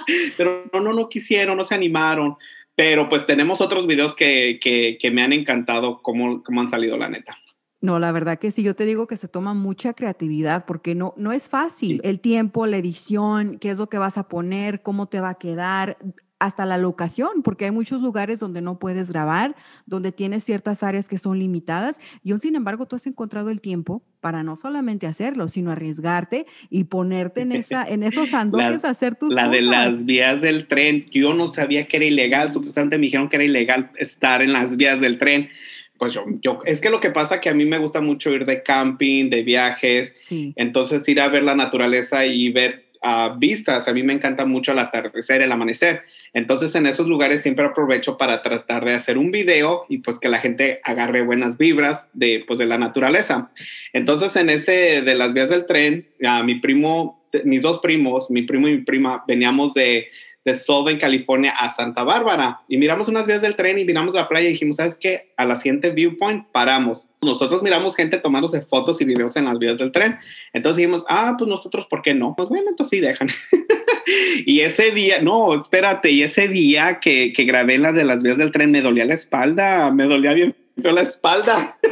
Pero 0.36 0.64
no, 0.72 0.80
no, 0.80 0.92
no 0.92 1.08
quisieron, 1.08 1.56
no 1.56 1.64
se 1.64 1.74
animaron. 1.74 2.36
Pero 2.74 3.08
pues 3.08 3.26
tenemos 3.26 3.60
otros 3.60 3.86
videos 3.86 4.14
que, 4.14 4.58
que, 4.62 4.96
que 5.00 5.10
me 5.10 5.22
han 5.22 5.32
encantado 5.32 6.00
cómo, 6.02 6.42
cómo 6.42 6.60
han 6.60 6.68
salido, 6.68 6.96
la 6.96 7.08
neta. 7.08 7.36
No, 7.82 7.98
la 7.98 8.12
verdad 8.12 8.38
que 8.38 8.52
sí, 8.52 8.62
yo 8.62 8.76
te 8.76 8.86
digo 8.86 9.08
que 9.08 9.16
se 9.16 9.26
toma 9.26 9.54
mucha 9.54 9.92
creatividad 9.92 10.66
porque 10.66 10.94
no, 10.94 11.14
no 11.16 11.32
es 11.32 11.48
fácil. 11.48 12.00
El 12.04 12.20
tiempo, 12.20 12.66
la 12.66 12.76
edición, 12.76 13.58
qué 13.58 13.70
es 13.70 13.78
lo 13.78 13.88
que 13.88 13.98
vas 13.98 14.16
a 14.18 14.28
poner, 14.28 14.82
cómo 14.82 15.06
te 15.06 15.20
va 15.20 15.30
a 15.30 15.34
quedar, 15.34 15.98
hasta 16.42 16.66
la 16.66 16.76
locación, 16.76 17.42
porque 17.44 17.66
hay 17.66 17.70
muchos 17.70 18.02
lugares 18.02 18.40
donde 18.40 18.60
no 18.62 18.80
puedes 18.80 19.12
grabar, 19.12 19.54
donde 19.86 20.10
tienes 20.10 20.42
ciertas 20.42 20.82
áreas 20.82 21.08
que 21.08 21.16
son 21.16 21.38
limitadas 21.38 22.00
y 22.24 22.32
aún 22.32 22.40
sin 22.40 22.56
embargo 22.56 22.86
tú 22.86 22.96
has 22.96 23.06
encontrado 23.06 23.50
el 23.50 23.60
tiempo 23.60 24.02
para 24.20 24.42
no 24.42 24.56
solamente 24.56 25.06
hacerlo, 25.06 25.46
sino 25.46 25.70
arriesgarte 25.70 26.46
y 26.68 26.84
ponerte 26.84 27.42
en, 27.42 27.52
esa, 27.52 27.84
en 27.84 28.02
esos 28.02 28.34
andoques 28.34 28.84
a 28.84 28.90
hacer 28.90 29.14
tus 29.14 29.34
la 29.34 29.46
cosas. 29.46 29.64
La 29.64 29.84
de 29.84 29.90
las 29.90 30.04
vías 30.04 30.40
del 30.40 30.66
tren, 30.66 31.06
yo 31.12 31.32
no 31.32 31.46
sabía 31.46 31.86
que 31.86 31.98
era 31.98 32.06
ilegal, 32.06 32.50
supuestamente 32.50 32.98
me 32.98 33.06
dijeron 33.06 33.28
que 33.28 33.36
era 33.36 33.44
ilegal 33.44 33.92
estar 33.96 34.42
en 34.42 34.52
las 34.52 34.76
vías 34.76 35.00
del 35.00 35.20
tren 35.20 35.48
pues 35.96 36.14
yo, 36.14 36.24
yo, 36.40 36.58
es 36.64 36.80
que 36.80 36.90
lo 36.90 36.98
que 36.98 37.10
pasa 37.10 37.40
que 37.40 37.48
a 37.48 37.54
mí 37.54 37.64
me 37.64 37.78
gusta 37.78 38.00
mucho 38.00 38.32
ir 38.32 38.44
de 38.44 38.64
camping, 38.64 39.30
de 39.30 39.44
viajes, 39.44 40.16
sí. 40.22 40.52
entonces 40.56 41.08
ir 41.08 41.20
a 41.20 41.28
ver 41.28 41.44
la 41.44 41.54
naturaleza 41.54 42.26
y 42.26 42.50
ver 42.50 42.86
uh, 43.02 43.38
vistas, 43.38 43.88
a 43.88 43.92
mí 43.92 44.02
me 44.02 44.12
encanta 44.12 44.44
mucho 44.44 44.72
el 44.72 44.78
atardecer, 44.78 45.42
el 45.42 45.52
amanecer, 45.52 46.02
entonces 46.32 46.74
en 46.74 46.86
esos 46.86 47.06
lugares 47.06 47.42
siempre 47.42 47.64
aprovecho 47.64 48.16
para 48.16 48.42
tratar 48.42 48.84
de 48.84 48.94
hacer 48.94 49.18
un 49.18 49.30
video 49.30 49.84
y 49.88 49.98
pues 49.98 50.18
que 50.18 50.28
la 50.28 50.38
gente 50.38 50.80
agarre 50.84 51.22
buenas 51.22 51.58
vibras 51.58 52.10
de, 52.12 52.44
pues, 52.46 52.58
de 52.58 52.66
la 52.66 52.78
naturaleza. 52.78 53.50
Entonces 53.92 54.34
en 54.36 54.50
ese 54.50 55.02
de 55.02 55.14
las 55.14 55.34
vías 55.34 55.50
del 55.50 55.66
tren, 55.66 56.08
uh, 56.22 56.44
mi 56.44 56.56
primo, 56.60 57.26
mis 57.44 57.62
dos 57.62 57.78
primos, 57.78 58.30
mi 58.30 58.42
primo 58.42 58.68
y 58.68 58.78
mi 58.78 58.82
prima, 58.82 59.24
veníamos 59.26 59.74
de 59.74 60.08
de 60.44 60.54
Solvang, 60.54 60.98
California 60.98 61.52
a 61.52 61.70
Santa 61.70 62.02
Bárbara 62.02 62.60
y 62.68 62.76
miramos 62.76 63.08
unas 63.08 63.26
vías 63.26 63.42
del 63.42 63.56
tren 63.56 63.78
y 63.78 63.84
miramos 63.84 64.14
la 64.14 64.28
playa 64.28 64.48
y 64.48 64.52
dijimos, 64.52 64.76
¿sabes 64.76 64.94
qué? 64.94 65.32
A 65.36 65.44
la 65.44 65.58
siguiente 65.58 65.90
viewpoint 65.90 66.46
paramos. 66.52 67.08
Nosotros 67.22 67.62
miramos 67.62 67.94
gente 67.94 68.18
tomándose 68.18 68.62
fotos 68.62 69.00
y 69.00 69.04
videos 69.04 69.36
en 69.36 69.44
las 69.44 69.58
vías 69.58 69.78
del 69.78 69.92
tren. 69.92 70.18
Entonces 70.52 70.78
dijimos, 70.78 71.04
ah, 71.08 71.34
pues 71.38 71.48
nosotros, 71.48 71.86
¿por 71.86 72.02
qué 72.02 72.14
no? 72.14 72.34
Pues 72.36 72.48
bueno, 72.48 72.70
entonces 72.70 72.98
sí 72.98 73.00
dejan. 73.00 73.28
y 74.46 74.60
ese 74.60 74.90
día, 74.90 75.22
no, 75.22 75.54
espérate, 75.54 76.10
y 76.10 76.22
ese 76.22 76.48
día 76.48 76.98
que, 77.00 77.32
que 77.32 77.44
grabé 77.44 77.78
las 77.78 77.94
de 77.94 78.04
las 78.04 78.22
vías 78.22 78.38
del 78.38 78.52
tren 78.52 78.70
me 78.70 78.82
dolía 78.82 79.04
la 79.04 79.14
espalda, 79.14 79.90
me 79.92 80.04
dolía 80.04 80.32
bien 80.32 80.56
la 80.76 81.02
espalda. 81.02 81.78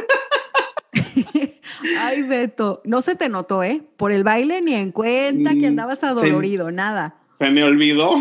Ay, 1.99 2.23
Beto, 2.23 2.81
no 2.83 3.01
se 3.01 3.15
te 3.15 3.29
notó, 3.29 3.63
¿eh? 3.63 3.81
Por 3.97 4.11
el 4.11 4.23
baile 4.23 4.61
ni 4.61 4.73
en 4.73 4.91
cuenta 4.91 5.51
que 5.53 5.67
andabas 5.67 6.03
adolorido, 6.03 6.67
se, 6.67 6.73
nada. 6.73 7.15
Se 7.39 7.49
me 7.49 7.63
olvidó. 7.63 8.11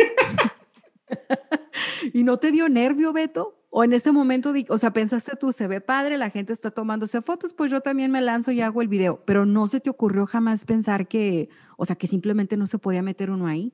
¿Y 2.12 2.24
no 2.24 2.38
te 2.38 2.52
dio 2.52 2.68
nervio, 2.68 3.12
Beto? 3.12 3.56
O 3.70 3.84
en 3.84 3.92
ese 3.92 4.10
momento, 4.10 4.52
o 4.68 4.78
sea, 4.78 4.92
pensaste 4.92 5.36
tú, 5.38 5.52
se 5.52 5.68
ve 5.68 5.80
padre, 5.80 6.18
la 6.18 6.30
gente 6.30 6.52
está 6.52 6.72
tomándose 6.72 7.22
fotos, 7.22 7.52
pues 7.52 7.70
yo 7.70 7.80
también 7.80 8.10
me 8.10 8.20
lanzo 8.20 8.50
y 8.50 8.60
hago 8.60 8.82
el 8.82 8.88
video, 8.88 9.22
pero 9.24 9.46
no 9.46 9.68
se 9.68 9.78
te 9.78 9.90
ocurrió 9.90 10.26
jamás 10.26 10.64
pensar 10.64 11.06
que, 11.06 11.48
o 11.76 11.84
sea, 11.84 11.94
que 11.94 12.08
simplemente 12.08 12.56
no 12.56 12.66
se 12.66 12.78
podía 12.78 13.00
meter 13.00 13.30
uno 13.30 13.46
ahí. 13.46 13.72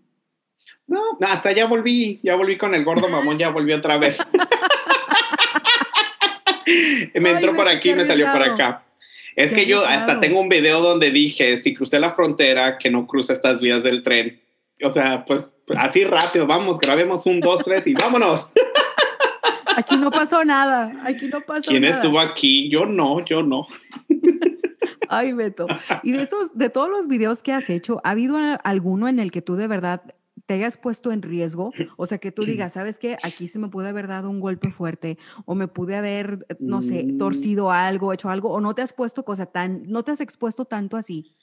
No, 0.87 1.00
hasta 1.23 1.52
ya 1.52 1.66
volví, 1.66 2.21
ya 2.23 2.37
volví 2.37 2.59
con 2.59 2.75
el 2.75 2.85
gordo 2.85 3.09
mamón, 3.09 3.38
ya 3.38 3.49
volví 3.49 3.73
otra 3.73 3.97
vez. 3.97 4.18
me 7.14 7.30
entró 7.30 7.52
Ay, 7.52 7.56
por 7.56 7.68
aquí 7.68 7.90
y 7.90 7.95
me 7.95 8.04
salió 8.04 8.30
por 8.30 8.42
acá. 8.42 8.85
Es 9.35 9.52
que 9.52 9.66
yo 9.66 9.85
hasta 9.85 10.21
tengo 10.21 10.40
un 10.40 10.49
video 10.49 10.80
donde 10.80 11.11
dije, 11.11 11.59
si 11.59 11.75
crucé 11.75 12.00
la 12.00 12.12
frontera, 12.12 12.78
que 12.78 12.90
no 12.90 13.06
cruce 13.06 13.33
estas 13.33 13.61
vías 13.61 13.83
del 13.83 14.02
tren. 14.02 14.40
O 14.85 14.90
sea, 14.90 15.25
pues 15.25 15.50
así 15.76 16.04
rápido, 16.04 16.47
vamos, 16.47 16.78
grabemos 16.78 17.25
un, 17.26 17.40
dos, 17.40 17.62
tres 17.62 17.87
y 17.87 17.95
vámonos. 17.95 18.50
Aquí 19.76 19.97
no 19.97 20.11
pasó 20.11 20.45
nada, 20.45 20.92
aquí 21.04 21.28
no 21.28 21.40
pasó 21.42 21.71
¿Quién 21.71 21.83
nada. 21.83 21.95
estuvo 21.97 22.18
aquí? 22.18 22.71
Yo 22.71 22.87
no, 22.87 23.25
yo 23.25 23.42
no. 23.42 23.66
Ay, 25.09 25.33
Beto. 25.33 25.66
Y 26.02 26.12
de 26.12 26.23
esos, 26.23 26.56
de 26.56 26.68
todos 26.71 26.88
los 26.90 27.09
videos 27.09 27.42
que 27.42 27.52
has 27.52 27.71
hecho, 27.71 28.00
¿ha 28.02 28.11
habido 28.11 28.37
alguno 28.64 29.06
en 29.09 29.18
el 29.18 29.30
que 29.30 29.42
tú 29.42 29.54
de 29.56 29.68
verdad 29.68 30.02
te 30.47 30.54
hayas 30.54 30.76
puesto 30.76 31.12
en 31.12 31.23
riesgo? 31.23 31.73
O 31.97 32.06
sea, 32.06 32.18
que 32.18 32.33
tú 32.33 32.45
digas, 32.45 32.73
¿sabes 32.73 32.99
qué? 32.99 33.16
Aquí 33.23 33.49
se 33.49 33.59
me 33.59 33.68
pude 33.68 33.88
haber 33.88 34.09
dado 34.09 34.30
un 34.30 34.40
golpe 34.40 34.71
fuerte 34.71 35.18
o 35.45 35.54
me 35.54 35.68
pude 35.68 35.95
haber, 35.97 36.47
no 36.59 36.83
sé, 36.83 37.04
Mm. 37.04 37.18
torcido 37.18 37.71
algo, 37.71 38.12
hecho 38.12 38.30
algo, 38.30 38.50
o 38.50 38.61
no 38.61 38.75
te 38.75 38.83
has 38.83 38.92
puesto 38.92 39.25
cosa 39.25 39.47
tan, 39.47 39.83
no 39.87 40.02
te 40.02 40.11
has 40.12 40.21
expuesto 40.21 40.64
tanto 40.64 40.97
así. 40.97 41.37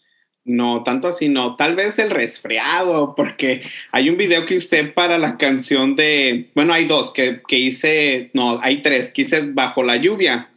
No, 0.46 0.84
tanto 0.84 1.08
así 1.08 1.30
no. 1.30 1.56
Tal 1.56 1.76
vez 1.76 1.98
el 2.00 2.10
resfriado, 2.10 3.16
porque 3.16 3.62
hay 3.92 4.10
un 4.10 4.18
video 4.18 4.46
que 4.46 4.58
usé 4.58 4.84
para 4.84 5.18
la 5.18 5.38
canción 5.38 5.96
de, 5.96 6.50
bueno, 6.54 6.74
hay 6.74 6.86
dos 6.86 7.12
que, 7.12 7.42
que 7.48 7.58
hice, 7.58 8.30
no, 8.34 8.60
hay 8.62 8.82
tres, 8.82 9.14
que 9.14 9.22
hice 9.22 9.42
bajo 9.42 9.84
la 9.84 9.96
lluvia, 9.96 10.50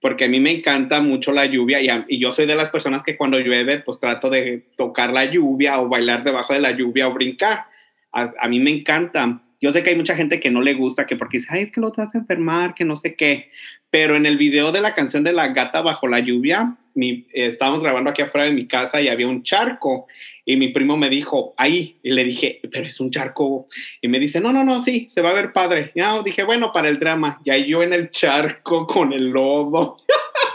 porque 0.00 0.24
a 0.24 0.28
mí 0.28 0.40
me 0.40 0.52
encanta 0.52 1.00
mucho 1.00 1.32
la 1.32 1.44
lluvia 1.44 1.82
y, 1.82 1.88
y 2.08 2.18
yo 2.18 2.32
soy 2.32 2.46
de 2.46 2.54
las 2.54 2.70
personas 2.70 3.02
que 3.02 3.18
cuando 3.18 3.38
llueve, 3.38 3.80
pues 3.80 4.00
trato 4.00 4.30
de 4.30 4.64
tocar 4.76 5.12
la 5.12 5.26
lluvia 5.26 5.78
o 5.80 5.88
bailar 5.88 6.24
debajo 6.24 6.54
de 6.54 6.60
la 6.60 6.70
lluvia 6.70 7.06
o 7.06 7.12
brincar. 7.12 7.66
A, 8.12 8.30
a 8.40 8.48
mí 8.48 8.58
me 8.58 8.70
encanta. 8.70 9.42
Yo 9.60 9.72
sé 9.72 9.82
que 9.82 9.90
hay 9.90 9.96
mucha 9.96 10.16
gente 10.16 10.40
que 10.40 10.50
no 10.50 10.62
le 10.62 10.74
gusta, 10.74 11.06
que 11.06 11.16
porque 11.16 11.38
dice, 11.38 11.48
ay, 11.50 11.62
es 11.62 11.70
que 11.70 11.80
lo 11.80 11.92
te 11.92 12.00
vas 12.00 12.14
a 12.14 12.18
enfermar, 12.18 12.74
que 12.74 12.84
no 12.84 12.96
sé 12.96 13.14
qué. 13.14 13.50
Pero 13.90 14.16
en 14.16 14.24
el 14.24 14.38
video 14.38 14.72
de 14.72 14.80
la 14.80 14.94
canción 14.94 15.22
de 15.22 15.32
la 15.32 15.48
gata 15.48 15.82
bajo 15.82 16.06
la 16.06 16.20
lluvia, 16.20 16.76
mi, 16.94 17.26
eh, 17.32 17.46
estábamos 17.46 17.82
grabando 17.82 18.10
aquí 18.10 18.22
afuera 18.22 18.46
de 18.46 18.52
mi 18.52 18.66
casa 18.66 19.00
y 19.00 19.08
había 19.08 19.28
un 19.28 19.42
charco. 19.42 20.06
Y 20.44 20.56
mi 20.56 20.68
primo 20.68 20.96
me 20.96 21.10
dijo, 21.10 21.54
ahí. 21.58 21.98
Y 22.02 22.10
le 22.10 22.24
dije, 22.24 22.60
pero 22.72 22.86
es 22.86 22.98
un 23.00 23.10
charco. 23.10 23.66
Y 24.00 24.08
me 24.08 24.18
dice, 24.18 24.40
no, 24.40 24.52
no, 24.52 24.64
no, 24.64 24.82
sí, 24.82 25.06
se 25.08 25.20
va 25.20 25.30
a 25.30 25.34
ver 25.34 25.52
padre. 25.52 25.92
Y 25.94 26.00
ah, 26.00 26.22
dije, 26.24 26.42
bueno, 26.42 26.72
para 26.72 26.88
el 26.88 26.98
drama. 26.98 27.40
Y 27.44 27.50
ahí 27.50 27.66
yo 27.66 27.82
en 27.82 27.92
el 27.92 28.10
charco 28.10 28.86
con 28.86 29.12
el 29.12 29.28
lodo. 29.28 29.96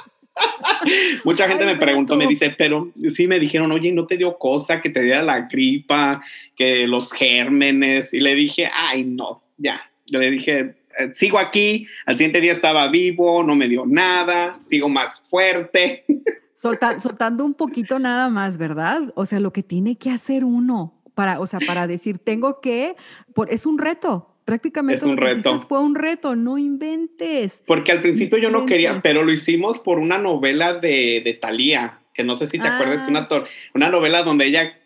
Mucha 1.23 1.47
gente 1.47 1.63
Ay, 1.63 1.73
me 1.73 1.79
preguntó, 1.79 2.15
me 2.17 2.27
dice, 2.27 2.53
pero 2.57 2.91
sí 3.09 3.27
me 3.27 3.39
dijeron, 3.39 3.71
oye, 3.71 3.91
¿no 3.91 4.05
te 4.05 4.17
dio 4.17 4.37
cosa 4.37 4.81
que 4.81 4.89
te 4.89 5.01
diera 5.01 5.21
la 5.21 5.41
gripa, 5.41 6.21
que 6.55 6.87
los 6.87 7.11
gérmenes? 7.13 8.13
Y 8.13 8.19
le 8.19 8.35
dije, 8.35 8.69
ay, 8.73 9.03
no, 9.03 9.43
ya. 9.57 9.81
Yo 10.05 10.19
le 10.19 10.29
dije, 10.31 10.75
eh, 10.99 11.13
sigo 11.13 11.39
aquí, 11.39 11.87
al 12.05 12.15
siguiente 12.17 12.41
día 12.41 12.51
estaba 12.51 12.87
vivo, 12.89 13.43
no 13.43 13.55
me 13.55 13.67
dio 13.67 13.85
nada, 13.85 14.59
sigo 14.61 14.89
más 14.89 15.21
fuerte. 15.29 16.05
Solta- 16.53 16.99
soltando 16.99 17.43
un 17.43 17.53
poquito 17.53 17.99
nada 17.99 18.29
más, 18.29 18.57
¿verdad? 18.57 19.11
O 19.15 19.25
sea, 19.25 19.39
lo 19.39 19.51
que 19.51 19.63
tiene 19.63 19.97
que 19.97 20.09
hacer 20.11 20.43
uno 20.45 21.01
para, 21.15 21.39
o 21.39 21.47
sea, 21.47 21.59
para 21.65 21.87
decir, 21.87 22.17
tengo 22.19 22.61
que, 22.61 22.95
por, 23.33 23.51
es 23.51 23.65
un 23.65 23.77
reto. 23.77 24.34
Prácticamente 24.45 24.97
Es 24.97 25.03
un 25.03 25.15
lo 25.15 25.21
que 25.25 25.31
hiciste 25.31 25.49
reto. 25.49 25.67
fue 25.67 25.79
un 25.79 25.95
reto, 25.95 26.35
no 26.35 26.57
inventes. 26.57 27.63
Porque 27.65 27.91
al 27.91 28.01
principio 28.01 28.37
yo 28.37 28.51
no 28.51 28.65
quería, 28.65 28.99
pero 29.01 29.23
lo 29.23 29.31
hicimos 29.31 29.79
por 29.79 29.97
una 29.99 30.17
novela 30.19 30.75
de, 30.75 31.21
de 31.25 31.33
Thalía, 31.33 31.99
que 32.13 32.23
no 32.23 32.35
sé 32.35 32.45
si 32.47 32.59
te 32.59 32.67
acuerdas, 32.67 32.99
Ah. 33.01 33.05
que 33.05 33.11
una, 33.11 33.27
una 33.73 33.89
novela 33.89 34.21
donde 34.23 34.45
ella 34.45 34.79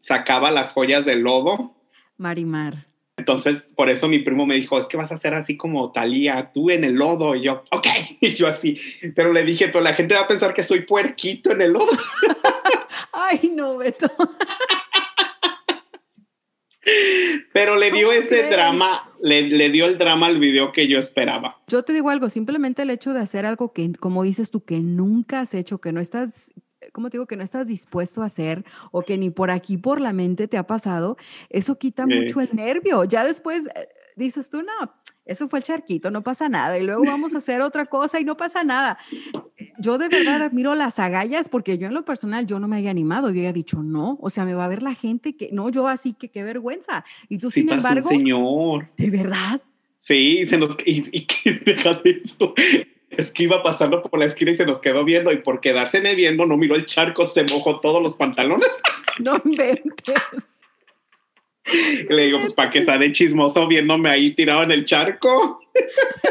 sacaba 0.00 0.50
las 0.50 0.72
joyas 0.72 1.04
del 1.06 1.22
lodo. 1.22 1.74
Marimar. 2.18 2.86
Entonces, 3.16 3.62
por 3.76 3.88
eso 3.88 4.08
mi 4.08 4.18
primo 4.20 4.46
me 4.46 4.56
dijo, 4.56 4.78
es 4.78 4.88
que 4.88 4.96
vas 4.96 5.10
a 5.12 5.14
hacer 5.14 5.34
así 5.34 5.56
como 5.56 5.92
Talía, 5.92 6.50
tú 6.52 6.70
en 6.70 6.84
el 6.84 6.94
lodo. 6.94 7.34
Y 7.34 7.44
yo, 7.44 7.62
ok. 7.70 7.86
Y 8.20 8.30
yo 8.34 8.46
así. 8.46 8.78
Pero 9.14 9.32
le 9.32 9.44
dije, 9.44 9.68
pero 9.68 9.80
la 9.80 9.94
gente 9.94 10.14
va 10.14 10.22
a 10.22 10.28
pensar 10.28 10.52
que 10.54 10.62
soy 10.62 10.80
puerquito 10.82 11.50
en 11.50 11.62
el 11.62 11.72
lodo. 11.72 11.90
Ay, 13.12 13.50
no, 13.54 13.78
Beto. 13.78 14.06
Pero 17.52 17.76
le 17.76 17.90
dio 17.92 18.08
¿Cómo 18.08 18.18
ese 18.18 18.28
crees? 18.28 18.50
drama, 18.50 19.10
le, 19.20 19.42
le 19.42 19.70
dio 19.70 19.86
el 19.86 19.98
drama 19.98 20.26
al 20.26 20.38
video 20.38 20.72
que 20.72 20.88
yo 20.88 20.98
esperaba. 20.98 21.58
Yo 21.68 21.82
te 21.84 21.92
digo 21.92 22.10
algo, 22.10 22.28
simplemente 22.28 22.82
el 22.82 22.90
hecho 22.90 23.12
de 23.12 23.20
hacer 23.20 23.46
algo 23.46 23.72
que, 23.72 23.92
como 23.92 24.22
dices 24.22 24.50
tú, 24.50 24.64
que 24.64 24.80
nunca 24.80 25.40
has 25.40 25.54
hecho, 25.54 25.80
que 25.80 25.92
no 25.92 26.00
estás, 26.00 26.52
¿cómo 26.92 27.08
te 27.08 27.18
digo? 27.18 27.26
Que 27.26 27.36
no 27.36 27.44
estás 27.44 27.66
dispuesto 27.68 28.22
a 28.22 28.26
hacer 28.26 28.64
o 28.90 29.02
que 29.02 29.16
ni 29.16 29.30
por 29.30 29.50
aquí 29.50 29.76
por 29.76 30.00
la 30.00 30.12
mente 30.12 30.48
te 30.48 30.56
ha 30.56 30.66
pasado, 30.66 31.16
eso 31.50 31.78
quita 31.78 32.06
mucho 32.06 32.40
el 32.40 32.48
nervio. 32.52 33.04
Ya 33.04 33.24
después 33.24 33.66
eh, 33.66 33.88
dices 34.16 34.50
tú, 34.50 34.62
no, 34.62 34.92
eso 35.24 35.48
fue 35.48 35.60
el 35.60 35.64
charquito, 35.64 36.10
no 36.10 36.22
pasa 36.22 36.48
nada. 36.48 36.78
Y 36.78 36.82
luego 36.82 37.04
vamos 37.04 37.34
a 37.34 37.38
hacer 37.38 37.60
otra 37.62 37.86
cosa 37.86 38.20
y 38.20 38.24
no 38.24 38.36
pasa 38.36 38.64
nada. 38.64 38.98
Yo 39.78 39.98
de 39.98 40.08
verdad 40.08 40.42
admiro 40.42 40.74
las 40.74 40.98
agallas 40.98 41.48
porque 41.48 41.78
yo 41.78 41.86
en 41.86 41.94
lo 41.94 42.04
personal 42.04 42.46
yo 42.46 42.58
no 42.58 42.68
me 42.68 42.76
había 42.76 42.90
animado, 42.90 43.28
yo 43.28 43.40
había 43.40 43.52
dicho 43.52 43.82
no, 43.82 44.18
o 44.20 44.30
sea, 44.30 44.44
me 44.44 44.54
va 44.54 44.64
a 44.64 44.68
ver 44.68 44.82
la 44.82 44.94
gente 44.94 45.36
que, 45.36 45.50
no, 45.52 45.68
yo 45.70 45.88
así 45.88 46.12
que 46.12 46.28
qué 46.28 46.42
vergüenza. 46.42 47.04
Y 47.28 47.38
tú, 47.38 47.50
Sí 47.50 47.60
sin 47.60 47.70
embargo, 47.70 48.08
señor. 48.08 48.88
de 48.96 49.10
verdad, 49.10 49.60
Sí, 50.02 50.44
se 50.46 50.58
nos, 50.58 50.76
y, 50.84 51.26
deja 51.64 51.94
de 51.94 52.22
eso. 52.24 52.54
Es 53.08 53.30
que 53.30 53.44
iba 53.44 53.62
pasando 53.62 54.02
por 54.02 54.18
la 54.18 54.26
esquina 54.26 54.50
y 54.50 54.56
se 54.56 54.66
nos 54.66 54.80
quedó 54.80 55.04
viendo 55.04 55.30
y 55.30 55.38
por 55.38 55.60
quedárseme 55.60 56.16
viendo 56.16 56.44
no 56.44 56.56
miró 56.56 56.74
el 56.74 56.86
charco, 56.86 57.24
se 57.24 57.44
mojó 57.44 57.78
todos 57.78 58.02
los 58.02 58.16
pantalones. 58.16 58.68
no 59.20 59.40
inventes. 59.44 60.16
Y 61.64 62.12
le 62.12 62.24
digo, 62.26 62.40
pues 62.40 62.54
para 62.54 62.70
que 62.70 62.80
está 62.80 62.98
de 62.98 63.12
chismoso 63.12 63.66
viéndome 63.68 64.10
ahí 64.10 64.32
tirado 64.34 64.62
en 64.64 64.72
el 64.72 64.84
charco. 64.84 65.60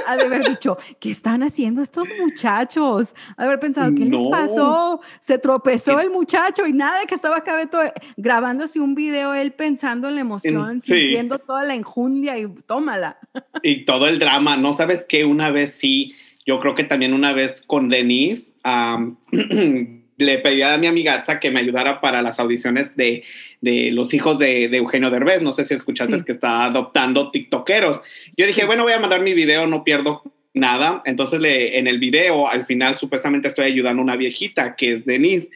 ha 0.06 0.18
de 0.18 0.26
haber 0.26 0.44
dicho, 0.48 0.78
¿qué 1.00 1.10
están 1.12 1.42
haciendo 1.42 1.82
estos 1.82 2.10
muchachos? 2.20 3.16
Ha 3.38 3.44
de 3.44 3.48
haber 3.48 3.60
pensado, 3.60 3.94
¿qué 3.96 4.02
les 4.04 4.12
No. 4.12 4.30
pasó? 4.30 5.02
Se 5.22 5.38
tropezó 5.38 6.00
el 6.02 6.10
muchacho 6.10 6.68
y 6.68 6.74
nada 6.74 7.06
que 7.08 7.16
estaba 7.16 7.38
acá 7.38 7.56
Beto, 7.56 7.82
eh, 7.82 7.94
grabándose 8.18 8.80
un 8.82 8.94
video 8.94 9.34
él 9.34 9.54
pensando 9.54 10.10
en 10.10 10.16
la 10.16 10.22
emoción, 10.22 10.82
sintiendo 10.82 11.40
toda 11.40 11.64
la 11.64 11.76
enjundia 11.76 12.38
y 12.38 12.48
tómala. 12.66 13.18
y 13.64 13.86
todo 13.86 14.08
el 14.10 14.20
drama. 14.20 14.58
No 14.58 14.74
sabes 14.74 15.06
que 15.06 15.24
una 15.24 15.50
vez 15.50 15.72
sí, 15.74 16.14
yo 16.46 16.60
creo 16.60 16.76
que 16.76 16.84
también 16.84 17.14
una 17.14 17.32
vez 17.34 17.62
con 17.66 17.88
Denise, 17.88 18.54
le 20.22 20.38
pedí 20.40 20.62
a 20.62 20.78
mi 20.78 20.88
amiga 20.88 21.22
que 21.40 21.51
me 21.51 21.60
ayudara 21.60 22.01
para 22.01 22.22
las 22.22 22.40
audiciones 22.40 22.96
de, 22.96 23.24
de 23.62 23.92
los 23.92 24.13
hijos 24.13 24.38
de, 24.40 24.70
de, 24.70 24.78
Eugenio 24.78 25.10
Derbez. 25.10 25.42
No 25.42 25.51
sé 25.51 25.66
si 25.66 25.74
escuchaste 25.74 26.24
que 26.24 26.34
está 26.34 26.66
adoptando 26.66 27.32
TikTokeros. 27.32 28.01
Yo 28.38 28.48
dije, 28.48 28.66
bueno, 28.66 28.84
voy 28.84 28.94
a 28.94 29.00
mandar 29.00 29.22
mi 29.22 29.34
video, 29.34 29.68
no 29.68 29.84
pierdo 29.84 30.24
nada. 30.54 31.01
Entonces, 31.06 31.40
le, 31.42 31.78
en 31.78 31.88
el 31.88 32.00
video, 32.00 32.48
al 32.48 32.66
final, 32.66 32.98
supuestamente 32.98 33.48
estoy 33.48 33.66
ayudando 33.66 34.01
a 34.01 34.04
una 34.04 34.16
viejita 34.16 34.75
que 34.75 34.94
es 34.94 35.06
Denise. 35.06 35.50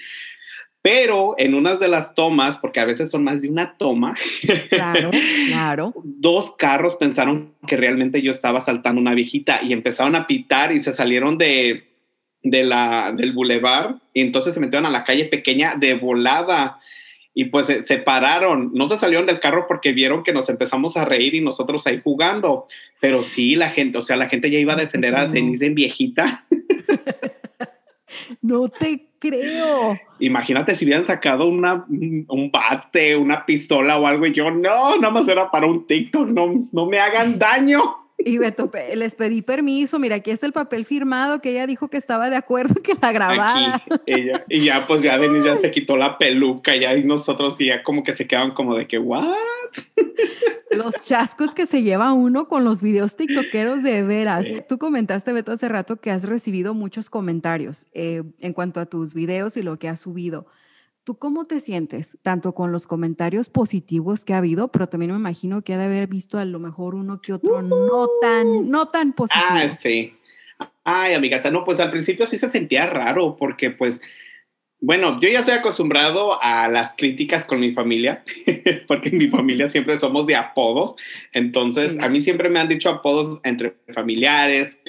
Pero 0.81 1.33
en 1.39 1.55
unas 1.55 1.79
de 1.79 1.87
las 1.87 2.13
tomas, 2.13 2.57
porque 2.57 2.79
a 2.79 2.85
veces 2.85 3.09
son 3.09 3.23
más 3.23 3.41
de 3.41 3.49
una 3.49 3.75
toma, 3.75 4.13
claro, 4.69 5.09
claro. 5.47 5.93
dos 6.03 6.55
carros 6.57 6.95
pensaron 6.97 7.53
que 7.65 7.75
realmente 7.75 8.21
yo 8.21 8.29
estaba 8.29 8.61
saltando 8.61 9.01
una 9.01 9.15
viejita 9.15 9.63
y 9.63 9.73
empezaron 9.73 10.15
a 10.15 10.27
pitar 10.27 10.71
y 10.71 10.81
se 10.81 10.93
salieron 10.93 11.39
de, 11.39 11.94
de 12.45 12.63
la, 12.63 13.11
del 13.11 13.33
bulevar 13.33 13.95
y 14.13 14.21
entonces 14.21 14.53
se 14.53 14.59
metieron 14.59 14.85
a 14.85 14.91
la 14.91 15.03
calle 15.03 15.25
pequeña 15.25 15.75
de 15.75 15.95
volada 15.95 16.77
y 17.33 17.45
pues 17.45 17.65
se, 17.65 17.97
pararon, 17.97 18.71
no 18.73 18.87
se 18.87 18.97
salieron 18.97 19.25
del 19.25 19.39
carro 19.39 19.65
porque 19.67 19.91
vieron 19.91 20.23
que 20.23 20.31
nos 20.31 20.47
empezamos 20.47 20.95
a 20.95 21.05
reír 21.05 21.33
y 21.33 21.41
nosotros 21.41 21.85
ahí 21.87 21.99
jugando, 22.01 22.67
pero 23.01 23.23
sí 23.23 23.55
la 23.55 23.71
gente, 23.71 23.97
o 23.97 24.01
sea, 24.01 24.15
la 24.15 24.29
gente 24.29 24.51
ya 24.51 24.59
iba 24.59 24.73
a 24.73 24.77
defender 24.77 25.15
a 25.15 25.27
Denise 25.27 25.65
en 25.65 25.75
viejita. 25.75 26.45
No 28.41 28.69
te 28.69 29.07
creo. 29.19 29.99
Imagínate 30.19 30.73
si 30.73 30.85
hubieran 30.85 31.05
sacado 31.05 31.47
una, 31.47 31.85
un 31.89 32.49
bate, 32.51 33.15
una 33.15 33.45
pistola 33.45 33.97
o 33.97 34.07
algo 34.07 34.25
y 34.25 34.33
yo, 34.33 34.49
no, 34.51 34.97
nada 34.97 35.11
más 35.11 35.27
era 35.27 35.51
para 35.51 35.67
un 35.67 35.85
TikTok, 35.85 36.29
no, 36.29 36.69
no 36.71 36.85
me 36.85 36.99
hagan 36.99 37.37
daño. 37.37 38.04
Y 38.17 38.37
Beto, 38.37 38.71
les 38.95 39.15
pedí 39.15 39.41
permiso, 39.41 39.99
mira, 39.99 40.15
aquí 40.15 40.31
está 40.31 40.45
el 40.45 40.53
papel 40.53 40.85
firmado 40.85 41.41
que 41.41 41.51
ella 41.51 41.67
dijo 41.67 41.89
que 41.89 41.97
estaba 41.97 42.29
de 42.29 42.37
acuerdo 42.37 42.75
que 42.81 42.93
la 43.01 43.11
grabara. 43.11 43.83
y 44.49 44.65
ya, 44.65 44.87
pues 44.87 45.01
ya 45.03 45.17
Denise 45.17 45.47
ya 45.47 45.57
se 45.57 45.69
quitó 45.69 45.97
la 45.97 46.17
peluca, 46.17 46.75
ya 46.75 46.95
y 46.95 47.03
nosotros 47.03 47.57
ya 47.59 47.83
como 47.83 48.03
que 48.03 48.13
se 48.13 48.25
quedaban 48.25 48.53
como 48.53 48.75
de 48.75 48.87
que, 48.87 48.97
¿what? 48.97 49.25
Los 50.71 51.01
chascos 51.03 51.53
que 51.53 51.65
se 51.65 51.83
lleva 51.83 52.13
uno 52.13 52.47
con 52.47 52.63
los 52.63 52.81
videos 52.81 53.15
tiktokeros 53.15 53.83
de 53.83 54.03
veras. 54.03 54.47
Tú 54.67 54.77
comentaste, 54.77 55.31
Beto, 55.31 55.51
hace 55.51 55.69
rato 55.69 55.97
que 55.97 56.11
has 56.11 56.23
recibido 56.23 56.73
muchos 56.73 57.09
comentarios 57.09 57.87
eh, 57.93 58.23
en 58.39 58.53
cuanto 58.53 58.79
a 58.79 58.85
tus 58.85 59.13
videos 59.13 59.57
y 59.57 59.61
lo 59.61 59.77
que 59.77 59.87
has 59.87 60.01
subido. 60.01 60.47
¿Tú 61.05 61.19
cómo 61.19 61.45
te 61.45 61.59
sientes? 61.59 62.17
Tanto 62.23 62.55
con 62.55 62.71
los 62.71 62.87
comentarios 62.87 63.51
positivos 63.51 64.25
que 64.25 64.33
ha 64.33 64.37
habido, 64.37 64.69
pero 64.69 64.89
también 64.89 65.11
me 65.11 65.17
imagino 65.17 65.61
que 65.61 65.75
ha 65.75 65.77
de 65.77 65.85
haber 65.85 66.07
visto 66.07 66.39
a 66.39 66.45
lo 66.45 66.57
mejor 66.57 66.95
uno 66.95 67.21
que 67.21 67.31
otro 67.31 67.61
no 67.61 68.09
tan, 68.19 68.71
no 68.71 68.87
tan 68.87 69.13
positivo. 69.13 69.45
Ah, 69.47 69.69
sí. 69.69 70.15
Ay, 70.83 71.13
amiga, 71.13 71.39
no, 71.51 71.63
pues 71.63 71.79
al 71.79 71.91
principio 71.91 72.25
sí 72.25 72.39
se 72.39 72.49
sentía 72.49 72.87
raro 72.87 73.35
porque 73.37 73.69
pues 73.69 74.01
bueno, 74.81 75.19
yo 75.19 75.29
ya 75.29 75.39
estoy 75.39 75.55
acostumbrado 75.55 76.41
a 76.43 76.67
las 76.67 76.93
críticas 76.95 77.43
con 77.45 77.59
mi 77.59 77.71
familia, 77.71 78.23
porque 78.87 79.09
en 79.09 79.17
mi 79.17 79.27
familia 79.27 79.67
siempre 79.67 79.95
somos 79.95 80.27
de 80.27 80.35
apodos. 80.35 80.95
Entonces, 81.31 81.97
a 81.99 82.09
mí 82.09 82.21
siempre 82.21 82.49
me 82.49 82.59
han 82.59 82.67
dicho 82.67 82.89
apodos 82.89 83.39
entre 83.43 83.75
familiares, 83.93 84.81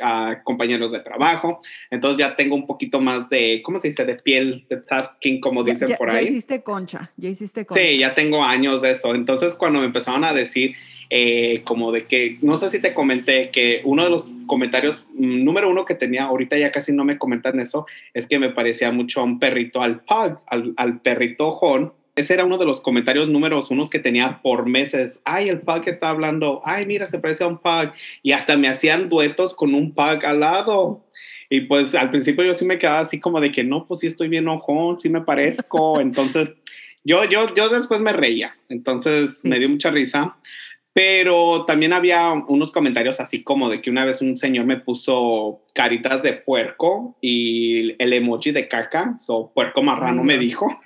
compañeros 0.45 0.93
de 0.93 1.00
trabajo. 1.00 1.62
Entonces, 1.90 2.19
ya 2.19 2.37
tengo 2.37 2.57
un 2.57 2.66
poquito 2.66 3.00
más 3.00 3.31
de, 3.31 3.62
¿cómo 3.64 3.81
se 3.81 3.88
dice? 3.88 4.05
De 4.05 4.16
piel, 4.16 4.66
de 4.69 4.78
tough 4.78 5.07
skin, 5.14 5.40
como 5.40 5.62
dicen 5.62 5.88
por 5.97 6.11
ahí. 6.11 6.25
Ya 6.25 6.31
hiciste 6.31 6.62
concha, 6.62 7.12
ya 7.16 7.31
hiciste 7.31 7.64
concha. 7.64 7.83
Sí, 7.87 7.99
ya 7.99 8.14
tengo 8.14 8.45
años 8.45 8.83
de 8.83 8.90
eso. 8.90 9.14
Entonces, 9.14 9.55
cuando 9.55 9.81
me 9.81 9.87
empezaron 9.87 10.25
a 10.25 10.35
decir, 10.35 10.75
eh, 11.10 11.62
como 11.64 11.92
de 11.92 12.06
que, 12.06 12.38
no 12.42 12.56
sé 12.56 12.68
si 12.68 12.80
te 12.80 12.94
comenté 12.94 13.50
que 13.50 13.80
uno 13.84 14.04
de 14.04 14.10
los 14.10 14.30
comentarios 14.46 15.06
mm, 15.14 15.44
número 15.44 15.70
uno 15.70 15.84
que 15.84 15.94
tenía, 15.94 16.25
ahorita 16.25 16.58
ya 16.58 16.70
casi 16.70 16.92
no 16.92 17.04
me 17.04 17.18
comentan 17.18 17.60
eso, 17.60 17.86
es 18.14 18.26
que 18.26 18.38
me 18.38 18.50
parecía 18.50 18.90
mucho 18.90 19.20
a 19.20 19.25
un 19.25 19.38
perrito, 19.38 19.82
al 19.82 20.00
pug, 20.00 20.38
al, 20.46 20.75
al 20.76 21.00
perrito 21.00 21.52
Jon. 21.52 21.92
Ese 22.16 22.33
era 22.33 22.46
uno 22.46 22.57
de 22.57 22.64
los 22.64 22.81
comentarios 22.81 23.28
números 23.28 23.70
unos 23.70 23.90
que 23.90 23.98
tenía 23.98 24.40
por 24.42 24.66
meses. 24.66 25.20
Ay, 25.24 25.50
el 25.50 25.61
pug 25.61 25.83
está 25.87 26.09
hablando. 26.09 26.62
Ay, 26.64 26.87
mira, 26.87 27.04
se 27.04 27.18
parece 27.18 27.44
a 27.44 27.46
un 27.46 27.59
pug. 27.59 27.92
Y 28.22 28.33
hasta 28.33 28.57
me 28.57 28.68
hacían 28.68 29.11
duetos 29.11 29.52
con 29.52 29.74
un 29.74 29.92
pug 29.92 30.24
al 30.24 30.40
lado. 30.40 31.04
Y 31.50 31.62
pues 31.62 31.94
al 31.94 32.11
principio 32.11 32.42
yo 32.44 32.54
sí 32.54 32.64
me 32.64 32.78
quedaba 32.78 33.00
así 33.00 33.20
como 33.20 33.38
de 33.40 33.52
que 33.52 33.64
no, 33.64 33.87
pues 33.87 34.00
sí 34.00 34.07
estoy 34.07 34.28
bien 34.28 34.48
ojón, 34.48 34.98
sí 34.98 35.11
me 35.11 35.20
parezco. 35.20 36.00
Entonces 36.00 36.54
yo, 37.04 37.24
yo, 37.24 37.54
yo 37.54 37.68
después 37.68 38.00
me 38.00 38.14
reía. 38.14 38.57
Entonces 38.70 39.44
me 39.44 39.59
dio 39.59 39.68
mucha 39.68 39.90
risa. 39.90 40.37
Pero 40.96 41.66
también 41.66 41.92
había 41.92 42.32
unos 42.32 42.72
comentarios 42.72 43.20
así 43.20 43.42
como 43.42 43.68
de 43.68 43.82
que 43.82 43.90
una 43.90 44.06
vez 44.06 44.22
un 44.22 44.38
señor 44.38 44.64
me 44.64 44.78
puso 44.78 45.61
caritas 45.74 46.22
de 46.22 46.32
puerco 46.32 47.18
y 47.20 48.02
el 48.02 48.14
emoji 48.14 48.50
de 48.50 48.66
caca, 48.66 49.14
o 49.28 49.52
puerco 49.52 49.82
marrano 49.82 50.24
me 50.24 50.38
dijo. 50.38 50.80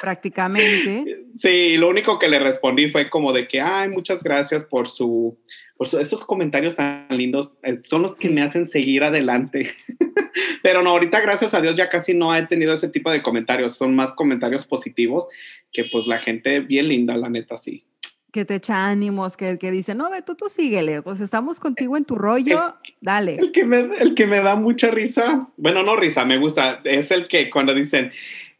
Prácticamente. 0.00 1.26
sí, 1.36 1.76
lo 1.76 1.90
único 1.90 2.18
que 2.18 2.26
le 2.26 2.40
respondí 2.40 2.90
fue 2.90 3.08
como 3.08 3.32
de 3.32 3.46
que, 3.46 3.60
ay, 3.60 3.88
muchas 3.88 4.24
gracias 4.24 4.64
por 4.64 4.88
su, 4.88 5.38
por 5.76 5.86
esos 5.86 6.24
comentarios 6.24 6.74
tan 6.74 7.06
lindos, 7.10 7.52
son 7.84 8.02
los 8.02 8.16
que 8.16 8.30
me 8.30 8.42
hacen 8.42 8.66
seguir 8.66 9.04
adelante. 9.04 9.70
Pero 10.64 10.82
no, 10.82 10.90
ahorita 10.90 11.20
gracias 11.20 11.54
a 11.54 11.60
Dios 11.60 11.76
ya 11.76 11.88
casi 11.88 12.14
no 12.14 12.34
he 12.34 12.44
tenido 12.48 12.72
ese 12.72 12.88
tipo 12.88 13.12
de 13.12 13.22
comentarios, 13.22 13.76
son 13.76 13.94
más 13.94 14.12
comentarios 14.12 14.66
positivos 14.66 15.28
que 15.72 15.84
pues 15.84 16.08
la 16.08 16.18
gente 16.18 16.58
bien 16.58 16.88
linda, 16.88 17.16
la 17.16 17.28
neta, 17.28 17.56
sí 17.56 17.84
que 18.32 18.46
te 18.46 18.54
echa 18.56 18.86
ánimos, 18.86 19.36
que, 19.36 19.58
que 19.58 19.70
dice, 19.70 19.94
no, 19.94 20.10
Beto, 20.10 20.34
tú 20.34 20.48
síguele, 20.48 21.02
pues 21.02 21.20
estamos 21.20 21.60
contigo 21.60 21.98
en 21.98 22.06
tu 22.06 22.16
rollo, 22.16 22.74
dale. 23.02 23.36
El 23.36 23.52
que, 23.52 23.64
me, 23.64 23.80
el 24.00 24.14
que 24.14 24.26
me 24.26 24.40
da 24.40 24.56
mucha 24.56 24.90
risa, 24.90 25.48
bueno, 25.58 25.82
no 25.82 25.96
risa, 25.96 26.24
me 26.24 26.38
gusta, 26.38 26.80
es 26.84 27.10
el 27.10 27.28
que 27.28 27.50
cuando 27.50 27.74
dicen, 27.74 28.10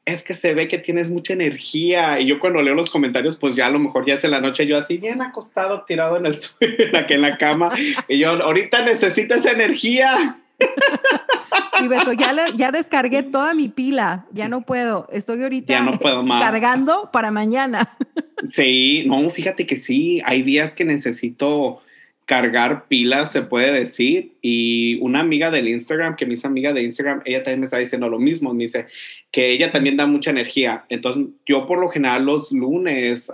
es 0.05 0.23
que 0.23 0.35
se 0.35 0.53
ve 0.53 0.69
que 0.69 0.77
tienes 0.77 1.09
mucha 1.09 1.33
energía, 1.33 2.21
y 2.21 2.27
yo 2.27 2.39
cuando 2.39 2.61
leo 2.61 2.75
los 2.75 2.91
comentarios, 2.91 3.39
pues 3.39 3.57
ya 3.57 3.67
a 3.67 3.71
lo 3.71 3.79
mejor 3.79 4.05
ya 4.05 4.15
es 4.15 4.25
en 4.25 4.33
la 4.33 4.41
noche, 4.41 4.67
yo 4.67 4.77
así 4.77 4.99
bien 4.99 5.23
acostado, 5.23 5.85
tirado 5.85 6.19
en 6.19 6.27
el 6.27 6.37
suelo, 6.39 6.99
aquí 6.99 7.15
en 7.15 7.23
la 7.23 7.39
cama, 7.39 7.71
y 8.09 8.19
yo, 8.19 8.31
ahorita 8.31 8.85
necesito 8.85 9.35
esa 9.35 9.51
energía. 9.53 10.39
Y 11.81 11.89
Beto, 11.89 12.13
ya, 12.13 12.33
ya 12.55 12.71
descargué 12.71 13.25
toda 13.25 13.55
mi 13.55 13.69
pila, 13.69 14.27
ya 14.31 14.47
no 14.47 14.61
puedo, 14.61 15.09
estoy 15.11 15.43
ahorita 15.43 15.73
ya 15.73 15.83
no 15.83 15.93
puedo 15.93 16.23
más. 16.23 16.41
cargando 16.41 17.11
para 17.13 17.33
mañana. 17.33 17.89
Sí, 18.47 19.05
no, 19.07 19.29
fíjate 19.31 19.67
que 19.67 19.79
sí, 19.79 20.21
hay 20.25 20.43
días 20.43 20.75
que 20.75 20.85
necesito 20.85 21.83
cargar 22.25 22.87
pilas, 22.89 23.33
se 23.33 23.43
puede 23.43 23.73
decir, 23.73 24.33
y 24.41 24.95
una 25.01 25.21
amiga 25.21 25.51
del 25.51 25.69
Instagram, 25.69 26.17
que 26.17 26.27
mi 26.27 26.37
amiga 26.45 26.73
de 26.73 26.83
Instagram, 26.83 27.23
ella 27.25 27.43
también 27.43 27.61
me 27.61 27.67
está 27.67 27.79
diciendo 27.79 28.09
lo 28.09 28.19
mismo, 28.19 28.55
me 28.55 28.65
dice 28.65 28.87
que 29.31 29.51
ella 29.51 29.71
también 29.71 29.97
da 29.97 30.07
mucha 30.07 30.31
energía, 30.31 30.85
entonces 30.89 31.27
yo 31.47 31.67
por 31.67 31.79
lo 31.79 31.89
general 31.89 32.25
los 32.25 32.53
lunes, 32.53 33.31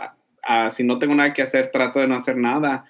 si 0.71 0.85
no 0.85 0.99
tengo 0.99 1.14
nada 1.14 1.35
que 1.35 1.42
hacer, 1.42 1.71
trato 1.71 2.01
de 2.01 2.09
no 2.09 2.16
hacer 2.16 2.37
nada, 2.37 2.87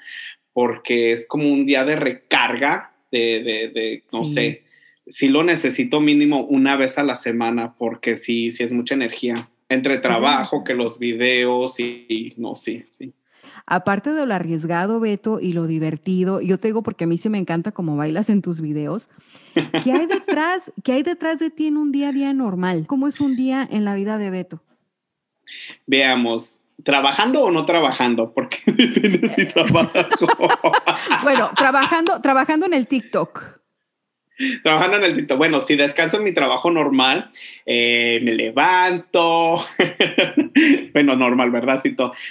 porque 0.53 1.13
es 1.13 1.27
como 1.27 1.53
un 1.53 1.67
día 1.67 1.85
de 1.85 1.97
recarga, 1.97 2.93
de, 3.11 3.43
de, 3.43 3.69
de 3.69 4.03
no 4.13 4.25
sé, 4.25 4.63
si 5.07 5.29
lo 5.29 5.43
necesito 5.43 6.01
mínimo 6.01 6.45
una 6.45 6.77
vez 6.77 6.99
a 6.99 7.03
la 7.03 7.17
semana, 7.17 7.75
porque 7.77 8.17
sí, 8.17 8.53
sí 8.53 8.63
es 8.63 8.73
mucha 8.73 8.95
energía 8.95 9.49
entre 9.69 9.99
trabajo, 9.99 10.65
que 10.65 10.75
los 10.75 10.99
videos 10.99 11.79
y, 11.79 12.35
no, 12.37 12.57
sí, 12.57 12.85
sí. 12.91 13.13
Aparte 13.67 14.13
de 14.13 14.25
lo 14.25 14.35
arriesgado, 14.35 14.99
Beto, 14.99 15.41
y 15.41 15.53
lo 15.53 15.67
divertido, 15.67 16.41
yo 16.41 16.59
te 16.59 16.69
digo 16.69 16.83
porque 16.83 17.05
a 17.05 17.07
mí 17.07 17.19
sí 17.19 17.29
me 17.29 17.39
encanta 17.39 17.73
cómo 17.73 17.97
bailas 17.97 18.31
en 18.31 18.41
tus 18.41 18.61
videos, 18.61 19.11
¿qué 19.83 19.93
hay 19.93 20.07
detrás, 20.07 20.73
¿qué 20.85 20.93
hay 20.93 21.03
detrás 21.03 21.39
de 21.39 21.51
ti 21.51 21.67
en 21.67 21.77
un 21.77 21.93
día 21.93 22.09
a 22.09 22.13
día 22.13 22.33
normal? 22.33 22.87
¿Cómo 22.87 23.07
es 23.07 23.21
un 23.21 23.37
día 23.37 23.69
en 23.71 23.85
la 23.85 23.95
vida 23.95 24.17
de 24.17 24.31
Beto? 24.31 24.63
Veamos, 25.87 26.63
¿Trabajando 26.85 27.43
o 27.43 27.51
no 27.51 27.65
trabajando? 27.65 28.33
Porque 28.33 28.59
depende 28.67 29.29
si 29.29 29.47
trabajo. 29.47 29.91
bueno, 31.23 31.51
trabajando, 31.57 32.21
trabajando 32.21 32.67
en 32.67 32.75
el 32.75 32.87
TikTok. 32.87 33.58
Trabajando 34.63 34.97
en 34.97 35.05
el 35.05 35.15
TikTok. 35.15 35.39
Bueno, 35.39 35.61
si 35.61 35.77
descanso 35.77 36.19
en 36.19 36.25
mi 36.25 36.33
trabajo 36.33 36.71
normal, 36.71 37.31
eh, 37.67 38.21
me 38.23 38.35
levanto. 38.35 39.65
bueno, 40.93 41.17
normal, 41.17 41.51
¿verdad? 41.51 41.83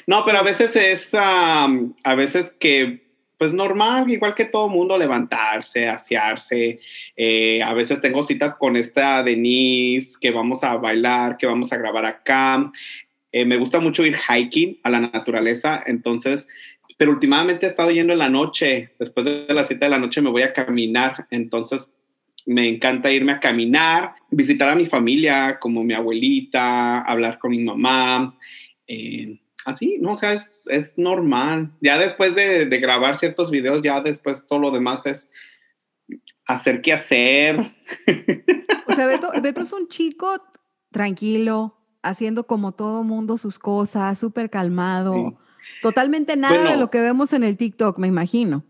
No, 0.06 0.24
pero 0.26 0.40
a 0.40 0.44
veces 0.44 0.76
es, 0.76 1.12
a 1.14 2.16
veces 2.16 2.56
que, 2.60 3.08
pues 3.38 3.54
normal, 3.54 4.10
igual 4.10 4.36
que 4.36 4.46
todo 4.46 4.70
mundo, 4.70 4.98
levantarse, 4.98 5.88
asearse. 5.88 6.80
Eh, 7.16 7.62
a 7.62 7.74
veces 7.74 8.02
tengo 8.02 8.24
citas 8.24 8.56
con 8.56 8.78
esta 8.78 9.22
Denise, 9.24 10.18
que 10.20 10.32
vamos 10.32 10.64
a 10.64 10.78
bailar, 10.78 11.38
que 11.38 11.46
vamos 11.46 11.72
a 11.72 11.78
grabar 11.78 12.06
acá. 12.06 12.72
Eh, 13.32 13.46
me 13.46 13.58
gusta 13.58 13.80
mucho 13.80 14.06
ir 14.06 14.18
hiking 14.18 14.80
a 14.84 14.90
la 14.90 15.02
naturaleza, 15.02 15.84
entonces 15.86 16.48
pero 16.98 17.12
últimamente 17.12 17.68
he 17.68 17.70
estado 17.70 17.92
yendo 17.92 18.14
en 18.14 18.20
la 18.20 18.30
noche, 18.30 18.96
después 18.98 19.26
de 19.26 19.54
la 19.54 19.64
cita 19.64 19.86
de 19.86 19.92
la 19.92 20.00
noche 20.00 20.20
me 20.22 20.32
voy 20.32 20.42
a 20.42 20.52
caminar, 20.52 21.28
entonces 21.30 21.92
me 22.48 22.70
encanta 22.70 23.12
irme 23.12 23.34
a 23.34 23.40
caminar, 23.42 24.14
visitar 24.32 24.70
a 24.70 24.76
mi 24.76 24.88
familia, 24.88 25.60
como 25.60 25.84
mi 25.84 25.94
abuelita, 25.94 27.02
hablar 27.02 27.40
con 27.40 27.52
mi 27.52 27.60
mamá. 27.60 28.38
Eh, 28.88 29.38
así, 29.66 29.98
¿no? 30.00 30.14
O 30.14 30.16
sea, 30.16 30.34
es, 30.34 30.98
normal. 30.98 31.72
Ya 31.82 31.98
después 31.98 32.36
de, 32.36 32.66
grabar 32.80 33.16
ciertos 33.16 33.52
videos, 33.52 33.82
ya 33.82 34.00
después 34.00 34.48
todo 34.48 34.60
lo 34.60 34.72
demás 34.72 35.06
es 35.06 35.30
hacer 36.46 36.82
qué 36.82 36.94
hacer. 36.94 37.60
O 38.88 38.94
sea, 38.94 39.08
Beto, 39.08 39.30
Beto 39.44 39.62
es 39.62 39.74
un 39.74 39.90
chico 39.90 40.42
tranquilo, 40.90 41.78
haciendo 42.02 42.48
como 42.48 42.72
todo 42.72 43.04
mundo 43.04 43.36
sus 43.36 43.60
cosas, 43.60 44.18
súper 44.18 44.50
calmado. 44.50 45.38
Totalmente 45.82 46.38
nada 46.38 46.72
de 46.72 46.78
lo 46.78 46.90
que 46.90 47.02
vemos 47.02 47.34
en 47.34 47.44
el 47.44 47.58
TikTok, 47.58 47.98
me 48.00 48.08
imagino. 48.08 48.64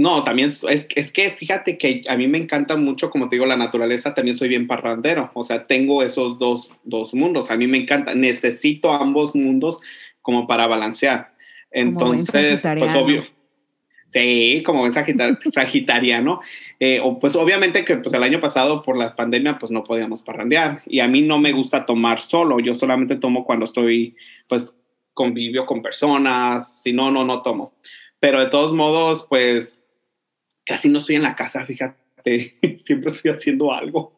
No, 0.00 0.24
también 0.24 0.48
es, 0.48 0.64
es, 0.96 1.12
que 1.12 1.30
fíjate 1.32 1.76
que 1.76 2.04
a 2.08 2.16
mí 2.16 2.26
me 2.26 2.38
encanta 2.38 2.74
mucho, 2.74 3.10
como 3.10 3.28
te 3.28 3.36
digo, 3.36 3.44
la 3.44 3.58
naturaleza, 3.58 4.14
también 4.14 4.34
soy 4.34 4.48
bien 4.48 4.66
parrandero, 4.66 5.30
o 5.34 5.44
sea, 5.44 5.66
tengo 5.66 6.02
esos 6.02 6.38
dos, 6.38 6.70
dos 6.84 7.12
mundos, 7.12 7.50
a 7.50 7.56
mí 7.58 7.66
me 7.66 7.76
encanta, 7.76 8.14
necesito 8.14 8.90
ambos 8.90 9.34
mundos 9.34 9.78
como 10.22 10.46
para 10.46 10.66
balancear. 10.66 11.34
Entonces, 11.70 12.62
pues 12.62 12.94
obvio. 12.94 13.26
Sí, 14.08 14.62
como 14.64 14.78
buen 14.78 14.92
sagitariano. 15.52 16.40
Eh, 16.78 16.98
o 17.02 17.18
pues 17.18 17.36
obviamente 17.36 17.84
que 17.84 17.98
pues 17.98 18.14
el 18.14 18.22
año 18.22 18.40
pasado 18.40 18.80
por 18.80 18.96
la 18.96 19.14
pandemia 19.14 19.58
pues 19.58 19.70
no 19.70 19.84
podíamos 19.84 20.22
parrandear 20.22 20.80
y 20.86 21.00
a 21.00 21.08
mí 21.08 21.20
no 21.20 21.38
me 21.38 21.52
gusta 21.52 21.84
tomar 21.84 22.20
solo, 22.20 22.58
yo 22.58 22.72
solamente 22.72 23.16
tomo 23.16 23.44
cuando 23.44 23.66
estoy 23.66 24.16
pues 24.48 24.78
convivio 25.12 25.66
con 25.66 25.82
personas, 25.82 26.80
si 26.80 26.94
no, 26.94 27.10
no, 27.10 27.22
no 27.22 27.42
tomo. 27.42 27.74
Pero 28.18 28.40
de 28.40 28.46
todos 28.46 28.72
modos 28.72 29.26
pues 29.28 29.79
casi 30.64 30.88
no 30.88 30.98
estoy 30.98 31.16
en 31.16 31.22
la 31.22 31.34
casa, 31.34 31.64
fíjate, 31.64 32.56
siempre 32.84 33.08
estoy 33.08 33.30
haciendo 33.30 33.72
algo. 33.72 34.14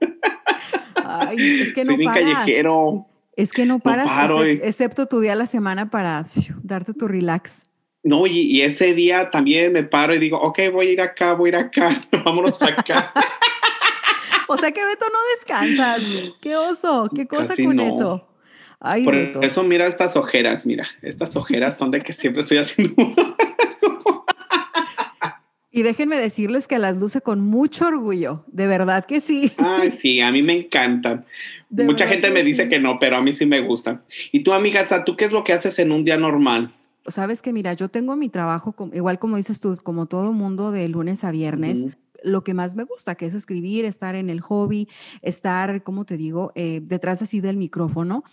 Ay, 0.94 1.60
es 1.62 1.72
que 1.74 1.84
no 1.84 1.94
Soy 1.94 2.04
paras. 2.04 2.22
callejero. 2.22 3.06
Es 3.34 3.52
que 3.52 3.64
no 3.64 3.78
paras, 3.78 4.10
excepto, 4.62 5.06
tu 5.06 5.20
día 5.20 5.32
a 5.32 5.36
la 5.36 5.46
semana 5.46 5.90
para 5.90 6.26
darte 6.62 6.92
tu 6.92 7.08
relax. 7.08 7.66
No, 8.04 8.26
y, 8.26 8.60
ese 8.62 8.94
día 8.94 9.30
también 9.30 9.72
me 9.72 9.84
paro 9.84 10.14
y 10.14 10.18
digo, 10.18 10.38
ok, 10.38 10.58
voy 10.72 10.88
a 10.88 10.92
ir 10.92 11.00
acá, 11.00 11.34
voy 11.34 11.48
a 11.48 11.52
ir 11.52 11.56
acá, 11.56 12.02
vámonos 12.24 12.60
acá. 12.62 13.12
o 14.48 14.56
sea 14.56 14.72
que 14.72 14.84
Beto 14.84 15.06
no 15.06 15.18
descansas. 15.36 16.02
Qué 16.40 16.56
oso, 16.56 17.08
qué 17.14 17.26
cosa 17.26 17.54
con 17.56 17.80
eso. 17.80 18.28
Ay, 18.80 19.04
Por 19.04 19.14
eso 19.16 19.62
mira 19.62 19.86
estas 19.86 20.16
ojeras, 20.16 20.66
mira, 20.66 20.86
estas 21.02 21.36
ojeras 21.36 21.78
son 21.78 21.92
de 21.92 22.00
que 22.00 22.12
siempre 22.12 22.40
estoy 22.40 22.58
haciendo 22.58 22.94
Y 25.74 25.82
déjenme 25.82 26.18
decirles 26.18 26.68
que 26.68 26.78
las 26.78 26.98
luce 26.98 27.22
con 27.22 27.40
mucho 27.40 27.86
orgullo, 27.86 28.44
de 28.46 28.66
verdad 28.66 29.06
que 29.06 29.22
sí. 29.22 29.50
Ay, 29.56 29.90
sí, 29.90 30.20
a 30.20 30.30
mí 30.30 30.42
me 30.42 30.52
encantan. 30.52 31.24
Mucha 31.70 32.06
gente 32.06 32.30
me 32.30 32.44
dice 32.44 32.68
que 32.68 32.78
no, 32.78 32.98
pero 32.98 33.16
a 33.16 33.22
mí 33.22 33.32
sí 33.32 33.46
me 33.46 33.62
gustan. 33.62 34.02
Y 34.32 34.42
tú, 34.42 34.52
amiga, 34.52 34.84
¿tú 35.06 35.16
qué 35.16 35.24
es 35.24 35.32
lo 35.32 35.42
que 35.44 35.54
haces 35.54 35.78
en 35.78 35.90
un 35.90 36.04
día 36.04 36.18
normal? 36.18 36.74
Sabes 37.06 37.40
que, 37.40 37.54
mira, 37.54 37.72
yo 37.72 37.88
tengo 37.88 38.14
mi 38.16 38.28
trabajo, 38.28 38.74
igual 38.92 39.18
como 39.18 39.38
dices 39.38 39.62
tú, 39.62 39.74
como 39.82 40.04
todo 40.04 40.34
mundo, 40.34 40.72
de 40.72 40.86
lunes 40.88 41.24
a 41.24 41.30
viernes. 41.30 41.86
Lo 42.22 42.44
que 42.44 42.52
más 42.52 42.76
me 42.76 42.84
gusta, 42.84 43.14
que 43.14 43.24
es 43.24 43.32
escribir, 43.32 43.86
estar 43.86 44.14
en 44.14 44.28
el 44.28 44.42
hobby, 44.42 44.88
estar, 45.22 45.82
como 45.82 46.04
te 46.04 46.18
digo, 46.18 46.52
eh, 46.54 46.80
detrás 46.82 47.22
así 47.22 47.40
del 47.40 47.56
micrófono. 47.56 48.24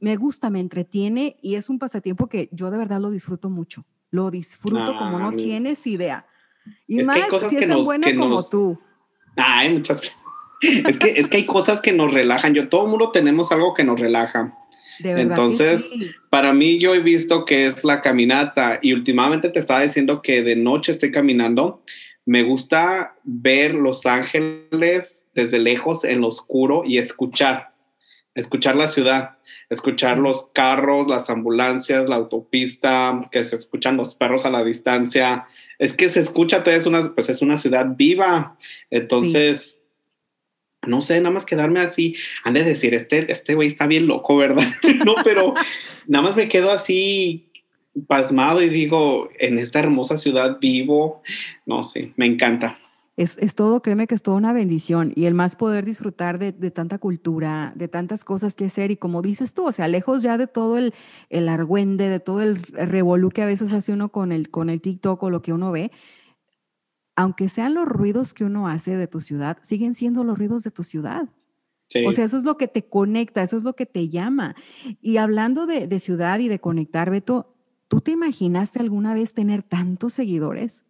Me 0.00 0.16
gusta, 0.16 0.50
me 0.50 0.58
entretiene 0.58 1.36
y 1.42 1.54
es 1.54 1.70
un 1.70 1.78
pasatiempo 1.78 2.28
que 2.28 2.48
yo 2.50 2.72
de 2.72 2.78
verdad 2.78 3.00
lo 3.00 3.10
disfruto 3.12 3.50
mucho. 3.50 3.86
Lo 4.10 4.32
disfruto 4.32 4.96
como 4.98 5.20
no 5.20 5.32
tienes 5.32 5.86
idea. 5.86 6.26
Y 6.86 7.02
más 7.02 7.18
si 7.48 7.56
es 7.56 7.68
tan 7.68 7.82
buena 7.82 8.14
como 8.16 8.42
tú. 8.42 8.78
Ay, 9.36 9.70
muchas 9.70 10.02
es 10.60 10.98
que, 10.98 11.10
es 11.10 11.28
que 11.28 11.38
hay 11.38 11.46
cosas 11.46 11.80
que 11.80 11.92
nos 11.92 12.12
relajan. 12.12 12.54
Yo, 12.54 12.68
todo 12.68 12.84
el 12.84 12.90
mundo 12.90 13.10
tenemos 13.10 13.52
algo 13.52 13.74
que 13.74 13.84
nos 13.84 13.98
relaja. 14.00 14.54
De 14.98 15.14
verdad 15.14 15.38
Entonces, 15.38 15.94
para 16.28 16.52
mí 16.52 16.78
yo 16.80 16.94
he 16.94 17.00
visto 17.00 17.44
que 17.44 17.66
es 17.66 17.84
la 17.84 18.00
caminata 18.00 18.80
y 18.82 18.92
últimamente 18.92 19.48
te 19.48 19.60
estaba 19.60 19.82
diciendo 19.82 20.22
que 20.22 20.42
de 20.42 20.56
noche 20.56 20.92
estoy 20.92 21.12
caminando. 21.12 21.82
Me 22.26 22.42
gusta 22.42 23.14
ver 23.22 23.74
Los 23.74 24.04
Ángeles 24.06 25.24
desde 25.34 25.58
lejos 25.60 26.04
en 26.04 26.20
lo 26.20 26.28
oscuro 26.28 26.82
y 26.84 26.98
escuchar, 26.98 27.67
escuchar 28.38 28.76
la 28.76 28.88
ciudad, 28.88 29.38
escuchar 29.68 30.18
los 30.18 30.48
carros, 30.52 31.08
las 31.08 31.28
ambulancias, 31.28 32.08
la 32.08 32.16
autopista, 32.16 33.28
que 33.32 33.42
se 33.44 33.56
escuchan 33.56 33.96
los 33.96 34.14
perros 34.14 34.44
a 34.44 34.50
la 34.50 34.64
distancia, 34.64 35.46
es 35.78 35.92
que 35.92 36.08
se 36.08 36.20
escucha, 36.20 36.62
es 36.66 36.86
una, 36.86 37.14
pues 37.14 37.28
es 37.28 37.42
una 37.42 37.56
ciudad 37.56 37.86
viva. 37.96 38.56
Entonces, 38.90 39.80
no 40.86 41.00
sé, 41.00 41.20
nada 41.20 41.32
más 41.32 41.46
quedarme 41.46 41.80
así. 41.80 42.14
Han 42.44 42.54
de 42.54 42.64
decir, 42.64 42.94
este, 42.94 43.30
este 43.30 43.54
güey 43.54 43.68
está 43.68 43.86
bien 43.86 44.06
loco, 44.06 44.36
¿verdad? 44.36 44.68
no, 45.04 45.16
pero 45.24 45.54
nada 46.06 46.24
más 46.24 46.36
me 46.36 46.48
quedo 46.48 46.70
así 46.70 47.50
pasmado 48.06 48.62
y 48.62 48.68
digo, 48.68 49.28
en 49.40 49.58
esta 49.58 49.80
hermosa 49.80 50.16
ciudad 50.16 50.58
vivo. 50.60 51.22
No 51.66 51.84
sé, 51.84 52.12
me 52.16 52.26
encanta 52.26 52.78
es, 53.18 53.54
todo, 53.56 53.82
créeme 53.82 54.06
que 54.06 54.14
es 54.14 54.22
toda 54.22 54.36
una 54.36 54.52
bendición 54.52 55.12
y 55.16 55.24
el 55.24 55.34
más 55.34 55.56
poder 55.56 55.84
disfrutar 55.84 56.38
de, 56.38 56.52
tanta 56.70 56.98
cultura, 56.98 57.72
de 57.74 57.88
tantas 57.88 58.24
cosas 58.24 58.54
que 58.54 58.66
hacer 58.66 58.92
y 58.92 58.96
como 58.96 59.22
dices 59.22 59.54
tú, 59.54 59.66
o 59.66 59.72
sea, 59.72 59.88
lejos 59.88 60.22
ya 60.22 60.38
de 60.38 60.46
todo 60.46 60.78
el, 60.78 60.94
el 61.28 61.48
argüende, 61.48 62.08
de 62.08 62.20
todo 62.20 62.42
el 62.42 62.62
revolú 62.62 63.30
que 63.30 63.42
a 63.42 63.46
veces 63.46 63.72
hace 63.72 63.92
uno 63.92 64.10
con 64.10 64.30
el, 64.30 64.50
con 64.50 64.70
el 64.70 64.80
TikTok 64.80 65.20
o 65.20 65.30
lo 65.30 65.42
que 65.42 65.52
uno 65.52 65.72
ve, 65.72 65.90
aunque 67.16 67.48
sean 67.48 67.74
los 67.74 67.88
ruidos 67.88 68.34
que 68.34 68.44
uno 68.44 68.68
hace 68.68 68.96
de 68.96 69.08
tu 69.08 69.20
ciudad, 69.20 69.58
siguen 69.62 69.94
siendo 69.94 70.22
los 70.22 70.38
ruidos 70.38 70.62
de 70.62 70.70
tu 70.70 70.84
ciudad. 70.84 71.28
O 72.06 72.12
sea, 72.12 72.24
eso 72.24 72.36
es 72.36 72.44
lo 72.44 72.56
que 72.56 72.68
te 72.68 72.88
conecta, 72.88 73.42
eso 73.42 73.56
es 73.56 73.64
lo 73.64 73.74
que 73.74 73.86
te 73.86 74.08
llama. 74.08 74.54
Y 75.00 75.16
hablando 75.16 75.66
de, 75.66 75.88
de 75.88 75.98
ciudad 75.98 76.38
y 76.38 76.46
de 76.46 76.60
conectar, 76.60 77.10
Beto, 77.10 77.56
¿tú 77.88 78.00
te 78.00 78.12
imaginaste 78.12 78.78
alguna 78.78 79.12
vez 79.14 79.34
tener 79.34 79.64
tantos 79.64 80.14
seguidores? 80.14 80.84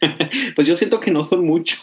Pues 0.54 0.66
yo 0.66 0.74
siento 0.74 1.00
que 1.00 1.10
no 1.10 1.22
son 1.22 1.44
muchos. 1.44 1.80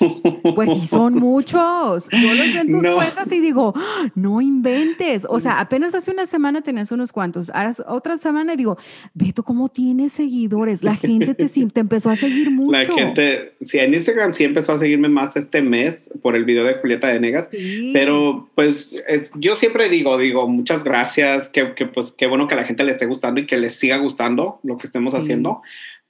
Pues 0.55 0.69
sí 0.79 0.87
son 0.87 1.15
muchos. 1.15 2.09
Yo 2.11 2.33
los 2.33 2.53
veo 2.53 2.61
en 2.61 2.71
tus 2.71 2.87
cuentas 2.87 3.31
y 3.31 3.39
digo, 3.39 3.73
¡Ah! 3.75 4.09
no 4.15 4.41
inventes. 4.41 5.25
O 5.29 5.39
sea, 5.39 5.59
apenas 5.59 5.93
hace 5.95 6.11
una 6.11 6.25
semana 6.25 6.61
tenías 6.61 6.91
unos 6.91 7.11
cuantos. 7.11 7.49
Ahora 7.51 7.71
otra 7.87 8.17
semana 8.17 8.53
y 8.53 8.57
digo, 8.57 8.77
Beto, 9.13 9.43
¿cómo 9.43 9.69
tienes 9.69 10.13
seguidores? 10.13 10.83
La 10.83 10.95
gente 10.95 11.35
te, 11.35 11.47
te 11.47 11.79
empezó 11.79 12.09
a 12.09 12.15
seguir 12.15 12.49
mucho. 12.49 12.71
La 12.71 12.81
gente, 12.81 13.53
sí, 13.61 13.79
en 13.79 13.93
Instagram 13.93 14.33
sí 14.33 14.43
empezó 14.43 14.73
a 14.73 14.77
seguirme 14.77 15.09
más 15.09 15.37
este 15.37 15.61
mes 15.61 16.11
por 16.21 16.35
el 16.35 16.45
video 16.45 16.63
de 16.63 16.75
Julieta 16.75 17.07
de 17.07 17.19
Negas. 17.19 17.49
Pero 17.93 18.49
pues 18.55 18.95
yo 19.35 19.55
siempre 19.55 19.89
digo, 19.89 20.17
digo, 20.17 20.47
muchas 20.47 20.83
gracias, 20.83 21.49
que, 21.49 21.73
que, 21.75 21.85
pues 21.85 22.13
qué 22.17 22.27
bueno 22.27 22.47
que 22.47 22.55
a 22.55 22.57
la 22.57 22.63
gente 22.63 22.83
le 22.83 22.91
esté 22.91 23.05
gustando 23.05 23.41
y 23.41 23.47
que 23.47 23.57
les 23.57 23.75
siga 23.75 23.97
gustando 23.97 24.59
lo 24.63 24.77
que 24.77 24.87
estemos 24.87 25.13
haciendo 25.13 25.61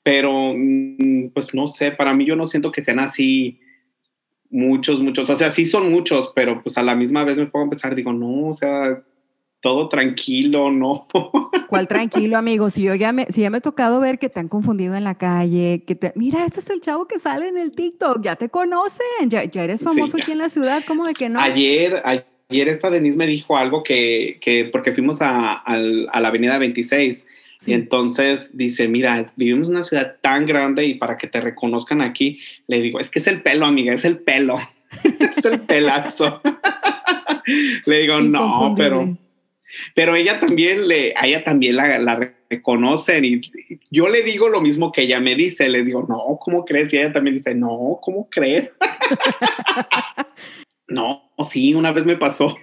pero 0.08 0.54
mm, 0.56 1.32
pues 1.34 1.54
no 1.54 1.68
sé, 1.68 1.92
para 1.92 2.14
mí 2.14 2.26
yo 2.26 2.38
no 2.38 2.48
siento 2.48 2.72
que 2.72 2.82
sean 2.82 3.00
así 3.00 3.60
muchos, 4.50 5.02
muchos, 5.02 5.30
o 5.30 5.38
sea, 5.38 5.52
sí 5.52 5.66
son 5.66 5.92
muchos, 5.92 6.32
pero 6.34 6.64
pues 6.64 6.78
a 6.78 6.82
la 6.82 6.96
misma 6.96 7.26
vez 7.26 7.38
me 7.38 7.48
puedo 7.48 7.66
empezar, 7.66 7.94
digo, 7.94 8.14
no, 8.14 8.48
o 8.48 8.54
sea, 8.54 9.04
todo 9.60 9.90
tranquilo, 9.90 10.72
¿no? 10.72 11.10
¿Cuál 11.68 11.90
tranquilo, 11.90 12.38
amigo? 12.38 12.70
Si 12.70 12.84
yo 12.84 12.96
ya 12.96 13.12
me, 13.12 13.26
si 13.26 13.42
ya 13.42 13.50
me 13.50 13.58
he 13.58 13.62
tocado 13.62 14.00
ver 14.00 14.18
que 14.18 14.30
te 14.30 14.40
han 14.40 14.48
confundido 14.48 14.96
en 14.96 15.04
la 15.04 15.18
calle, 15.18 15.84
que 15.86 15.96
te, 15.96 16.14
mira, 16.16 16.46
este 16.46 16.62
es 16.62 16.70
el 16.70 16.80
chavo 16.80 17.06
que 17.06 17.20
sale 17.20 17.50
en 17.50 17.58
el 17.58 17.74
TikTok, 17.74 18.22
ya 18.22 18.38
te 18.38 18.48
conocen, 18.48 19.30
ya, 19.30 19.44
ya 19.44 19.66
eres 19.66 19.84
famoso 19.84 20.16
aquí 20.16 20.32
en 20.32 20.38
la 20.38 20.48
ciudad, 20.48 20.84
¿cómo 20.88 21.06
de 21.06 21.16
que 21.16 21.28
no? 21.28 21.42
Ayer, 21.42 22.02
ayer 22.06 22.70
esta 22.70 22.90
Denise 22.90 23.18
me 23.18 23.28
dijo 23.28 23.58
algo 23.58 23.84
que, 23.84 24.38
que 24.40 24.70
porque 24.72 24.94
fuimos 24.94 25.22
a, 25.22 25.56
a, 25.56 25.74
a 25.74 26.22
la 26.22 26.28
avenida 26.30 26.58
26 26.58 27.28
y 27.66 27.74
entonces 27.74 28.56
dice, 28.56 28.88
mira, 28.88 29.32
vivimos 29.36 29.68
en 29.68 29.76
una 29.76 29.84
ciudad 29.84 30.18
tan 30.22 30.46
grande 30.46 30.86
y 30.86 30.96
para 30.96 31.18
que 31.18 31.28
te 31.28 31.42
reconozcan 31.42 32.02
aquí, 32.02 32.40
le 32.68 32.82
digo, 32.82 33.00
es 33.00 33.10
que 33.10 33.20
es 33.20 33.28
el 33.28 33.42
pelo, 33.42 33.66
amiga, 33.66 33.94
es 33.94 34.06
el 34.06 34.20
pelo, 34.20 34.60
es 35.20 35.46
el 35.46 35.62
pelazo. 35.62 36.42
le 37.86 38.00
digo, 38.00 38.22
no, 38.22 38.74
pero, 38.78 39.18
pero 39.96 40.16
ella 40.16 40.40
también 40.40 40.88
le, 40.88 41.14
a 41.16 41.26
ella 41.26 41.44
también 41.44 41.76
la, 41.76 41.98
la 41.98 42.34
reconocen 42.50 43.26
y 43.26 43.42
yo 43.92 44.08
le 44.08 44.24
digo 44.24 44.50
lo 44.50 44.62
mismo 44.62 44.92
que 44.92 45.02
ella 45.02 45.20
me 45.20 45.36
dice, 45.36 45.68
les 45.68 45.86
digo, 45.86 46.06
no, 46.08 46.38
¿cómo 46.40 46.64
crees? 46.64 46.94
Y 46.94 46.98
ella 46.98 47.12
también 47.12 47.36
dice, 47.36 47.56
no, 47.56 48.00
¿cómo 48.02 48.30
crees? 48.30 48.72
no, 50.88 51.32
sí, 51.50 51.74
una 51.74 51.92
vez 51.92 52.06
me 52.06 52.18
pasó. 52.18 52.56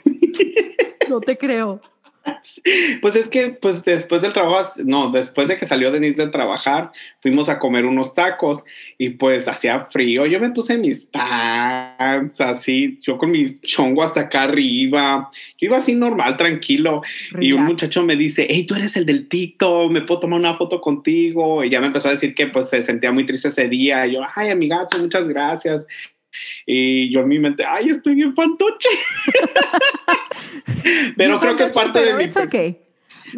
no 1.09 1.20
te 1.20 1.37
creo. 1.37 1.80
Pues 3.00 3.16
es 3.16 3.28
que, 3.28 3.50
pues 3.50 3.84
después 3.84 4.22
del 4.22 4.32
trabajo, 4.32 4.80
no, 4.84 5.10
después 5.10 5.48
de 5.48 5.56
que 5.56 5.64
salió 5.64 5.90
Denise 5.90 6.24
de 6.24 6.30
trabajar, 6.30 6.90
fuimos 7.20 7.48
a 7.48 7.58
comer 7.58 7.84
unos 7.84 8.14
tacos 8.14 8.64
y 8.98 9.10
pues 9.10 9.48
hacía 9.48 9.87
frío. 9.90 10.26
Yo 10.26 10.40
me 10.40 10.50
puse 10.50 10.78
mis 10.78 11.04
pants 11.04 12.40
así, 12.40 12.98
yo 13.02 13.18
con 13.18 13.30
mi 13.30 13.58
chongo 13.60 14.02
hasta 14.02 14.20
acá 14.20 14.44
arriba. 14.44 15.30
Yo 15.58 15.66
iba 15.66 15.78
así 15.78 15.94
normal, 15.94 16.37
tranquilo. 16.37 17.02
Y 17.40 17.52
un 17.52 17.64
muchacho 17.64 18.02
me 18.02 18.16
dice, 18.16 18.46
hey, 18.48 18.64
tú 18.64 18.74
eres 18.74 18.96
el 18.96 19.06
del 19.06 19.28
TikTok, 19.28 19.90
me 19.90 20.02
puedo 20.02 20.20
tomar 20.20 20.38
una 20.38 20.56
foto 20.56 20.80
contigo. 20.80 21.64
Y 21.64 21.70
ya 21.70 21.80
me 21.80 21.88
empezó 21.88 22.08
a 22.08 22.12
decir 22.12 22.34
que 22.34 22.46
pues 22.46 22.70
se 22.70 22.82
sentía 22.82 23.12
muy 23.12 23.26
triste 23.26 23.48
ese 23.48 23.68
día. 23.68 24.06
Y 24.06 24.14
yo, 24.14 24.20
ay, 24.34 24.50
amigazo, 24.50 24.98
muchas 24.98 25.28
gracias. 25.28 25.87
Y 26.66 27.12
yo 27.12 27.20
en 27.20 27.28
mi 27.28 27.38
mente, 27.38 27.64
ay, 27.66 27.90
estoy 27.90 28.14
bien 28.14 28.34
fantoche. 28.34 28.88
pero 31.16 31.38
creo 31.38 31.56
que 31.56 31.64
es 31.64 31.72
parte 31.72 32.04
de 32.04 32.14
mi... 32.14 32.28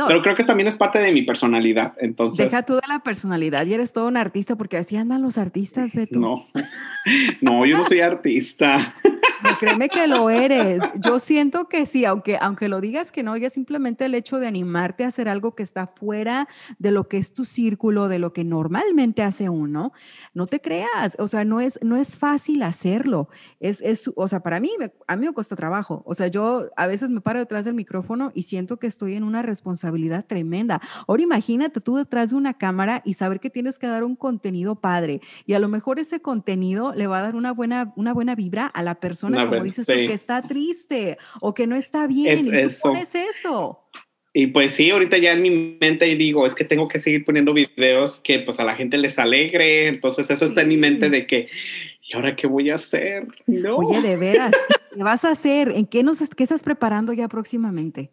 Pero 0.06 0.22
creo 0.22 0.35
que 0.35 0.44
también 0.44 0.66
es 0.66 0.76
parte 0.76 0.98
de 0.98 1.12
mi 1.12 1.22
personalidad, 1.22 1.94
entonces. 1.98 2.50
Deja 2.50 2.62
tú 2.62 2.74
de 2.74 2.82
la 2.87 2.98
personalidad 3.00 3.64
y 3.66 3.74
eres 3.74 3.92
todo 3.92 4.09
un 4.09 4.16
artista 4.16 4.56
porque 4.56 4.76
así 4.76 4.96
andan 4.96 5.22
los 5.22 5.38
artistas, 5.38 5.94
Beto. 5.94 6.18
No, 6.18 6.46
no, 7.40 7.64
yo 7.64 7.78
no 7.78 7.85
soy 7.85 8.00
artista. 8.00 8.94
créeme 9.59 9.88
que 9.88 10.07
lo 10.07 10.31
eres. 10.31 10.83
Yo 10.97 11.19
siento 11.19 11.69
que 11.69 11.87
sí, 11.87 12.05
aunque, 12.05 12.38
aunque 12.40 12.69
lo 12.69 12.81
digas 12.81 13.12
que 13.12 13.23
no, 13.23 13.37
ya 13.37 13.51
simplemente 13.51 14.05
el 14.05 14.14
hecho 14.14 14.38
de 14.38 14.47
animarte 14.47 15.05
a 15.05 15.09
hacer 15.09 15.29
algo 15.29 15.55
que 15.55 15.62
está 15.62 15.87
fuera 15.87 16.49
de 16.79 16.90
lo 16.90 17.09
que 17.09 17.19
es 17.19 17.33
tu 17.33 17.45
círculo, 17.45 18.09
de 18.09 18.19
lo 18.19 18.33
que 18.33 18.45
normalmente 18.45 19.23
hace 19.23 19.49
uno, 19.49 19.92
no 20.35 20.47
te 20.47 20.61
creas. 20.61 21.16
O 21.19 21.29
sea, 21.29 21.45
no 21.45 21.61
es, 21.61 21.79
no 21.83 21.97
es 21.97 22.16
fácil 22.16 22.62
hacerlo. 22.62 23.29
Es, 23.61 23.81
es, 23.83 24.11
o 24.14 24.29
sea, 24.29 24.40
para 24.40 24.61
mí, 24.61 24.71
a 25.07 25.16
mí 25.16 25.27
me 25.27 25.33
cuesta 25.33 25.57
trabajo. 25.57 26.03
O 26.07 26.14
sea, 26.14 26.29
yo 26.29 26.69
a 26.77 26.87
veces 26.87 27.11
me 27.11 27.21
paro 27.21 27.38
detrás 27.38 27.64
del 27.64 27.75
micrófono 27.75 28.33
y 28.35 28.45
siento 28.45 28.79
que 28.79 28.87
estoy 28.87 29.14
en 29.14 29.25
una 29.25 29.42
responsabilidad 29.42 30.25
tremenda. 30.27 30.81
Ahora 31.07 31.23
imagínate 31.23 31.81
tú 31.81 31.97
detrás 31.97 32.31
de 32.31 32.37
una 32.37 32.55
cámara 32.55 33.03
y 33.05 33.14
saber 33.14 33.40
que 33.40 33.51
tienes 33.51 33.79
que 33.79 33.87
dar 33.87 34.05
un 34.05 34.16
contenido 34.16 34.77
padre 34.77 35.21
y 35.45 35.55
a 35.55 35.59
lo 35.59 35.69
mejor 35.69 35.99
ese 35.99 36.21
contenido 36.21 36.92
le 36.95 37.07
va 37.07 37.19
a 37.19 37.23
dar 37.23 37.37
una 37.37 37.53
buena, 37.53 37.92
una 37.97 38.12
buena 38.12 38.35
vibra 38.35 38.66
a 38.66 38.83
la 38.83 38.97
persona 38.97 39.45
como 39.48 39.64
dices 39.64 39.87
tú, 39.87 39.92
que 39.92 40.12
está 40.12 40.42
triste 40.42 41.18
o 41.40 41.54
que 41.54 41.66
no 41.66 41.76
está 41.76 42.06
bien. 42.06 42.46
y 42.46 42.50
tú 42.50 42.56
eso. 42.56 42.88
pones 42.88 43.14
eso. 43.14 43.82
Y 44.38 44.48
pues 44.48 44.74
sí, 44.74 44.90
ahorita 44.90 45.16
ya 45.16 45.32
en 45.32 45.40
mi 45.40 45.78
mente 45.80 46.04
digo, 46.14 46.46
es 46.46 46.54
que 46.54 46.64
tengo 46.64 46.88
que 46.88 46.98
seguir 46.98 47.24
poniendo 47.24 47.54
videos 47.54 48.16
que 48.16 48.40
pues 48.40 48.61
a 48.61 48.64
la 48.64 48.74
gente 48.74 48.98
les 48.98 49.18
alegre. 49.18 49.88
Entonces 49.88 50.28
eso 50.28 50.44
está 50.44 50.61
en 50.61 50.68
mi 50.68 50.76
mente 50.76 51.09
de 51.09 51.26
que, 51.26 51.48
¿y 52.02 52.14
ahora 52.14 52.37
qué 52.37 52.46
voy 52.46 52.68
a 52.68 52.74
hacer? 52.74 53.26
No. 53.46 53.76
Oye, 53.76 54.02
de 54.02 54.16
veras, 54.16 54.52
¿qué 54.94 55.02
vas 55.02 55.24
a 55.24 55.30
hacer? 55.30 55.70
¿En 55.70 55.87
qué, 55.87 56.02
nos, 56.02 56.20
qué 56.28 56.42
estás 56.42 56.62
preparando 56.62 57.14
ya 57.14 57.28
próximamente? 57.28 58.11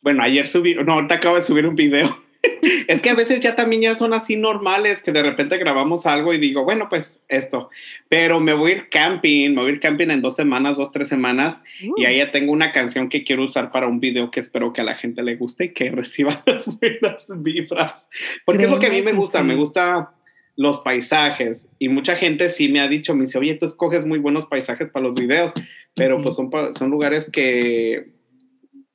Bueno, 0.00 0.22
ayer 0.22 0.46
subí, 0.46 0.76
no, 0.76 0.92
ahorita 0.92 1.16
acabo 1.16 1.34
de 1.34 1.42
subir 1.42 1.66
un 1.66 1.74
video 1.74 2.16
es 2.88 3.00
que 3.00 3.10
a 3.10 3.14
veces 3.14 3.40
ya 3.40 3.56
también 3.56 3.82
ya 3.82 3.94
son 3.94 4.12
así 4.14 4.36
normales 4.36 5.02
que 5.02 5.12
de 5.12 5.22
repente 5.22 5.58
grabamos 5.58 6.06
algo 6.06 6.32
y 6.32 6.38
digo, 6.38 6.64
bueno, 6.64 6.88
pues 6.88 7.22
esto, 7.28 7.70
pero 8.08 8.40
me 8.40 8.54
voy 8.54 8.72
a 8.72 8.74
ir 8.76 8.88
camping, 8.90 9.50
me 9.50 9.62
voy 9.62 9.70
a 9.70 9.74
ir 9.74 9.80
camping 9.80 10.08
en 10.08 10.22
dos 10.22 10.36
semanas, 10.36 10.76
dos, 10.76 10.92
tres 10.92 11.08
semanas 11.08 11.62
y 11.96 12.04
ahí 12.04 12.18
ya 12.18 12.30
tengo 12.30 12.52
una 12.52 12.72
canción 12.72 13.08
que 13.08 13.24
quiero 13.24 13.44
usar 13.44 13.70
para 13.72 13.86
un 13.86 14.00
video 14.00 14.30
que 14.30 14.40
espero 14.40 14.72
que 14.72 14.80
a 14.80 14.84
la 14.84 14.94
gente 14.94 15.22
le 15.22 15.36
guste 15.36 15.66
y 15.66 15.72
que 15.72 15.90
reciba 15.90 16.42
las 16.46 16.66
buenas 16.66 17.26
vibras. 17.42 18.08
Porque 18.44 18.64
es 18.64 18.70
lo 18.70 18.78
que 18.78 18.86
a 18.86 18.90
mí 18.90 19.02
me 19.02 19.12
gusta, 19.12 19.42
me 19.42 19.54
gusta 19.54 20.12
los 20.56 20.78
paisajes. 20.80 21.68
Y 21.78 21.88
mucha 21.88 22.16
gente 22.16 22.48
sí 22.50 22.68
me 22.68 22.80
ha 22.80 22.88
dicho, 22.88 23.14
me 23.14 23.22
dice, 23.22 23.38
oye, 23.38 23.54
tú 23.54 23.66
escoges 23.66 24.06
muy 24.06 24.18
buenos 24.18 24.46
paisajes 24.46 24.88
para 24.88 25.06
los 25.06 25.14
videos, 25.14 25.52
pero 25.94 26.22
pues 26.22 26.36
son, 26.36 26.50
son 26.74 26.90
lugares 26.90 27.28
que 27.30 28.13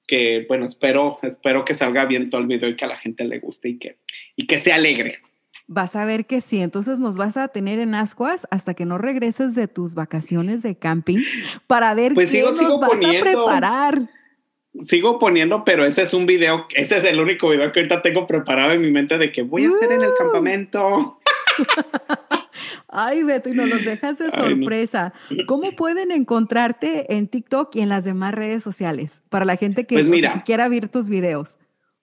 que 0.10 0.45
bueno, 0.48 0.65
espero, 0.65 1.19
espero 1.22 1.63
que 1.63 1.76
salga 1.76 2.06
bien 2.06 2.32
todo 2.32 2.41
el 2.41 2.48
video 2.48 2.67
y 2.67 2.76
que 2.76 2.86
a 2.86 2.88
la 2.88 2.98
gente 2.98 3.24
le 3.26 3.38
guste 3.38 3.69
y 3.69 3.78
que, 3.78 3.98
y 4.36 4.48
que 4.48 4.58
se 4.58 4.74
alegre. 4.74 5.19
Vas 5.67 5.95
a 5.95 6.04
ver 6.04 6.26
que 6.26 6.41
sí, 6.41 6.62
entonces 6.62 7.00
nos 7.00 7.17
vas 7.17 7.38
a 7.38 7.50
tener 7.50 7.78
en 7.78 7.93
ascuas 7.93 8.48
hasta 8.50 8.74
que 8.74 8.86
no 8.86 8.98
regreses 8.98 9.54
de 9.54 9.67
tus 9.67 9.93
vacaciones 9.93 10.63
de 10.63 10.76
camping 10.76 11.19
para 11.67 11.93
ver 11.93 12.15
pues 12.15 12.32
qué 12.32 12.41
nos 12.41 12.80
vas 12.80 13.06
a 13.06 13.22
preparar. 13.22 14.10
Sigo 14.84 15.19
poniendo, 15.19 15.63
pero 15.63 15.86
ese 15.86 16.02
es 16.02 16.13
un 16.15 16.26
video, 16.26 16.65
ese 16.74 16.98
es 16.98 17.04
el 17.04 17.19
único 17.19 17.50
video 17.50 17.72
que 17.72 17.82
ahorita 17.82 18.02
tengo 18.02 18.26
preparado 18.26 18.72
en 18.72 18.82
mi 18.82 18.89
mente 18.89 19.19
de 19.19 19.32
que 19.32 19.43
voy 19.43 19.65
a 19.65 19.69
hacer 19.69 19.91
en 19.91 20.02
el 20.02 20.10
uh. 20.10 20.17
campamento. 20.17 21.19
Ay, 22.88 23.24
Beto, 23.24 23.50
y 23.50 23.54
nos 23.54 23.69
los 23.69 23.86
dejas 23.86 24.17
de 24.17 24.32
sorpresa. 24.32 25.13
¿Cómo 25.48 25.72
pueden 25.76 26.12
encontrarte 26.12 27.15
en 27.15 27.28
TikTok 27.28 27.76
y 27.76 27.82
en 27.82 27.89
las 27.89 28.04
demás 28.04 28.34
redes 28.34 28.63
sociales 28.63 29.24
para 29.30 29.45
la 29.45 29.56
gente 29.56 29.86
que, 29.86 30.04
pues 30.04 30.22
que 30.22 30.43
quiera 30.43 30.67
ver 30.67 30.89
tus 30.89 31.08
videos? 31.08 31.58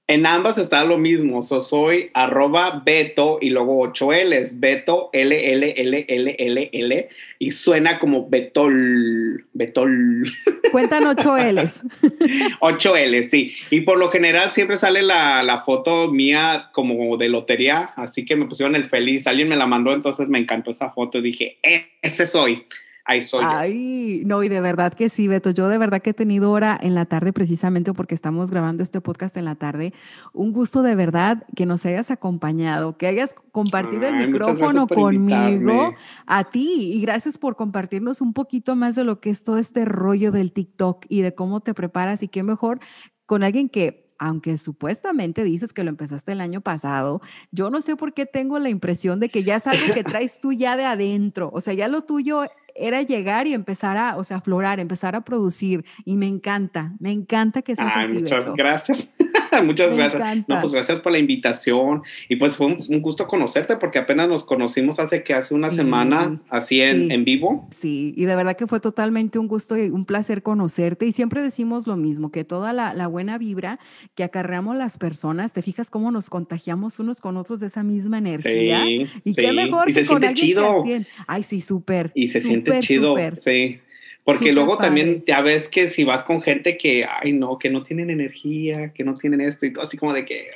En 0.09 0.25
ambas 0.25 0.57
está 0.57 0.85
lo 0.85 0.99
mismo. 0.99 1.42
soy 1.42 2.11
arroba 2.14 2.83
Beto 2.85 3.38
y 3.40 3.51
luego 3.51 3.81
8 3.81 4.12
L's. 4.12 4.61
Beto 4.61 5.11
L 5.12 5.53
L 5.53 5.75
L 5.77 6.05
L 6.09 6.37
L 6.38 6.71
L 6.73 7.09
y 7.40 7.51
suena 7.51 7.99
como 7.99 8.29
Betol. 8.29 9.47
Betol. 9.53 10.25
Cuentan 10.71 11.07
8 11.07 11.38
L's. 11.53 11.83
8 12.61 12.97
L's, 12.97 13.31
sí. 13.31 13.57
Y 13.71 13.81
por 13.81 13.99
lo 13.99 14.11
general 14.11 14.53
siempre 14.53 14.77
sale 14.77 15.03
la, 15.03 15.42
la, 15.42 15.62
foto 15.62 16.12
mía 16.12 16.71
como 16.73 17.16
de 17.16 17.29
lotería. 17.29 17.90
Así 17.97 18.25
que 18.25 18.37
me 18.37 18.47
pusieron 18.47 18.77
el 18.77 18.88
feliz. 18.88 19.27
Alguien 19.27 19.49
me 19.49 19.57
la 19.57 19.66
mandó, 19.66 19.92
entonces 19.92 20.29
me 20.29 20.38
encantó 20.38 20.71
esa 20.71 20.90
foto. 20.90 21.21
Dije, 21.21 21.59
e, 21.64 21.87
ese 22.01 22.27
soy 22.27 22.64
ahí 23.07 23.23
soy. 23.23 23.45
Ay, 23.47 24.23
no, 24.27 24.42
y 24.42 24.49
de 24.49 24.61
verdad 24.61 24.92
que 24.92 25.09
sí, 25.09 25.29
Beto. 25.29 25.51
Yo 25.51 25.69
de 25.69 25.79
verdad 25.79 26.03
que 26.03 26.11
he 26.11 26.14
tenido 26.14 26.51
hora 26.51 26.79
en 26.81 26.95
la 26.95 27.07
tarde 27.07 27.33
precisamente 27.33 27.92
porque 27.92 28.14
estamos 28.14 28.51
grabando 28.51 28.83
este 28.83 29.01
podcast 29.01 29.37
en 29.37 29.45
la 29.45 29.55
tarde. 29.55 29.95
Un 30.33 30.53
gusto 30.53 30.83
de 30.83 30.95
verdad 30.95 31.45
que 31.55 31.66
nos 31.66 31.87
hayas 31.87 32.11
acompañado, 32.11 32.99
que 32.99 33.07
hayas 33.07 33.35
compartido 33.53 34.07
el 34.07 34.27
micrófono 34.27 34.87
conmigo, 34.87 35.95
a 36.27 36.45
ti, 36.45 36.92
y 36.95 37.01
gracias 37.01 37.38
por 37.38 37.57
compartirnos 37.57 38.21
un 38.21 38.33
poquito 38.33 38.77
más 38.77 38.97
de 38.97 39.05
lo 39.05 39.21
que 39.21 39.31
es 39.31 39.45
todo 39.45 39.59
este 39.59 39.85
rollo 39.85 40.33
del 40.33 40.53
TikTok 40.53 41.07
y 41.09 41.23
de 41.23 41.35
cómo 41.35 41.61
te 41.61 41.75
preparas 41.75 42.23
y 42.23 42.29
qué 42.29 42.42
mejor 42.42 42.81
con 43.25 43.42
alguien 43.42 43.69
que 43.69 44.07
aunque 44.19 44.57
supuestamente 44.57 45.45
dices 45.45 45.73
que 45.73 45.85
lo 45.85 45.90
empezaste 45.90 46.33
el 46.33 46.40
año 46.40 46.61
pasado, 46.62 47.21
yo 47.51 47.71
no 47.71 47.83
sé 47.83 47.97
por 47.97 48.14
qué 48.14 48.27
tengo 48.27 48.59
la 48.59 48.71
impresión 48.71 49.21
de 49.21 49.29
que 49.29 49.42
ya 49.42 49.57
es 49.57 49.66
algo 49.66 49.92
que 49.92 50.05
traes 50.05 50.40
tú 50.40 50.53
ya 50.53 50.77
de 50.77 50.85
adentro. 50.85 51.51
O 51.53 51.61
sea, 51.61 51.75
ya 51.75 51.88
lo 51.88 52.03
tuyo 52.03 52.45
era 52.79 53.03
llegar 53.03 53.47
y 53.47 53.55
empezar 53.55 53.97
a, 53.97 54.17
o 54.17 54.25
sea, 54.25 54.39
aflorar, 54.39 54.81
empezar 54.81 55.15
a 55.17 55.23
producir. 55.23 55.85
Y 56.05 56.17
me 56.17 56.27
encanta, 56.27 56.93
me 56.99 57.12
encanta 57.12 57.62
que 57.62 57.77
seas 57.77 57.93
así. 57.97 58.15
Muchas 58.15 58.53
gracias. 58.55 59.11
muchas 59.64 59.96
gracias. 59.96 60.38
No, 60.49 60.61
pues 60.61 60.72
gracias 60.72 61.01
por 61.01 61.12
la 61.12 61.18
invitación. 61.18 62.03
Y 62.29 62.37
pues 62.37 62.57
fue 62.57 62.66
un, 62.66 63.01
gusto 63.01 63.27
conocerte 63.27 63.77
porque 63.77 63.99
apenas 63.99 64.29
nos 64.29 64.44
conocimos 64.44 64.99
hace 64.99 65.22
que 65.22 65.35
hace 65.35 65.55
una 65.55 65.70
semana, 65.70 66.40
así 66.49 66.83
en, 66.83 67.11
en 67.11 67.25
vivo. 67.25 67.66
Sí, 67.70 68.14
y 68.16 68.25
de 68.25 68.37
verdad 68.37 68.57
que 68.57 68.66
fue 68.66 68.81
totalmente 68.81 69.38
un 69.38 69.49
gusto 69.49 69.77
y 69.77 69.88
un 69.90 70.05
placer 70.05 70.42
conocerte. 70.42 71.07
Y 71.07 71.12
siempre 71.12 71.42
decimos 71.42 71.87
lo 71.87 71.96
mismo, 71.96 72.31
que 72.31 72.44
toda 72.44 72.72
la, 72.72 72.94
la 72.94 73.07
buena 73.07 73.38
vibra 73.38 73.79
que 74.14 74.25
acarreamos 74.25 74.77
las 74.77 74.99
personas, 74.99 75.53
te 75.53 75.62
fijas 75.62 75.90
cómo 75.90 76.11
nos 76.11 76.31
contagiamos 76.31 76.99
unos 76.99 77.20
con 77.20 77.37
otros 77.37 77.61
de 77.61 77.68
esa 77.68 77.83
misma 77.83 78.18
energía. 78.18 78.83
Sí, 78.85 79.07
y 79.25 79.35
qué 79.35 79.53
mejor 79.53 79.92
que 79.92 80.07
con 80.07 80.25
alguien 80.25 80.35
chido. 80.35 80.85
que 80.85 81.07
Ay, 81.27 81.42
sí, 81.42 81.61
súper. 81.61 82.12
Y 82.14 82.29
se 82.29 82.40
siente 82.40 82.81
chido, 82.81 83.16
sí. 83.38 83.81
Porque 84.27 84.51
luego 84.51 84.77
también 84.77 85.23
ya 85.25 85.41
ves 85.41 85.69
que 85.69 85.89
si 85.89 86.03
vas 86.03 86.25
con 86.25 86.43
gente 86.43 86.77
que, 86.77 87.07
ay, 87.09 87.33
no, 87.33 87.61
que 87.61 87.71
no 87.71 87.85
tienen 87.85 88.11
energía, 88.11 88.93
que 88.93 89.05
no 89.05 89.17
tienen 89.17 89.41
esto 89.41 89.67
y 89.67 89.73
todo, 89.73 89.85
así 89.85 89.97
como 89.97 90.12
de 90.12 90.25
que, 90.25 90.51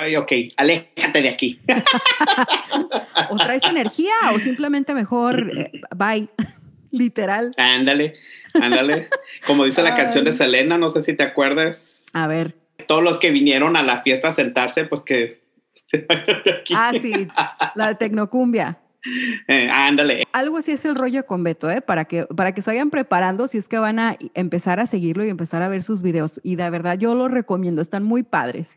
ay, 0.00 0.14
ok, 0.14 0.32
aléjate 0.56 1.22
de 1.22 1.28
aquí. 1.28 1.58
o 3.30 3.36
traes 3.36 3.64
energía 3.64 4.14
o 4.32 4.38
simplemente 4.38 4.94
mejor, 4.94 5.50
eh, 5.58 5.72
bye, 5.96 6.28
literal. 6.92 7.50
Ándale, 7.56 8.14
ándale. 8.54 9.08
Como 9.48 9.64
dice 9.64 9.82
la 9.82 9.96
canción 9.96 10.24
de 10.24 10.30
Selena, 10.30 10.78
no 10.78 10.88
sé 10.88 11.02
si 11.02 11.16
te 11.16 11.24
acuerdas. 11.24 12.06
A 12.12 12.28
ver. 12.28 12.54
Todos 12.86 13.02
los 13.02 13.18
que 13.18 13.32
vinieron 13.32 13.76
a 13.76 13.82
la 13.82 14.02
fiesta 14.02 14.28
a 14.28 14.32
sentarse, 14.32 14.84
pues 14.84 15.02
que 15.02 15.40
se 15.86 16.06
vayan 16.08 16.40
de 16.44 16.50
aquí. 16.52 16.74
Ah, 16.76 16.92
sí, 17.02 17.26
la 17.74 17.88
de 17.88 17.94
Tecnocumbia. 17.96 18.78
Eh, 19.46 19.68
ándale. 19.72 20.24
Algo 20.32 20.58
así 20.58 20.72
es 20.72 20.84
el 20.84 20.96
rollo 20.96 21.26
con 21.26 21.42
Beto, 21.42 21.70
¿eh? 21.70 21.80
Para 21.80 22.04
que, 22.04 22.24
para 22.24 22.52
que 22.52 22.62
se 22.62 22.70
vayan 22.70 22.90
preparando 22.90 23.46
si 23.46 23.58
es 23.58 23.68
que 23.68 23.78
van 23.78 23.98
a 23.98 24.16
empezar 24.34 24.80
a 24.80 24.86
seguirlo 24.86 25.24
y 25.24 25.28
empezar 25.28 25.62
a 25.62 25.68
ver 25.68 25.82
sus 25.82 26.02
videos. 26.02 26.40
Y 26.42 26.56
de 26.56 26.68
verdad 26.70 26.98
yo 26.98 27.14
los 27.14 27.30
recomiendo, 27.30 27.82
están 27.82 28.04
muy 28.04 28.22
padres. 28.22 28.76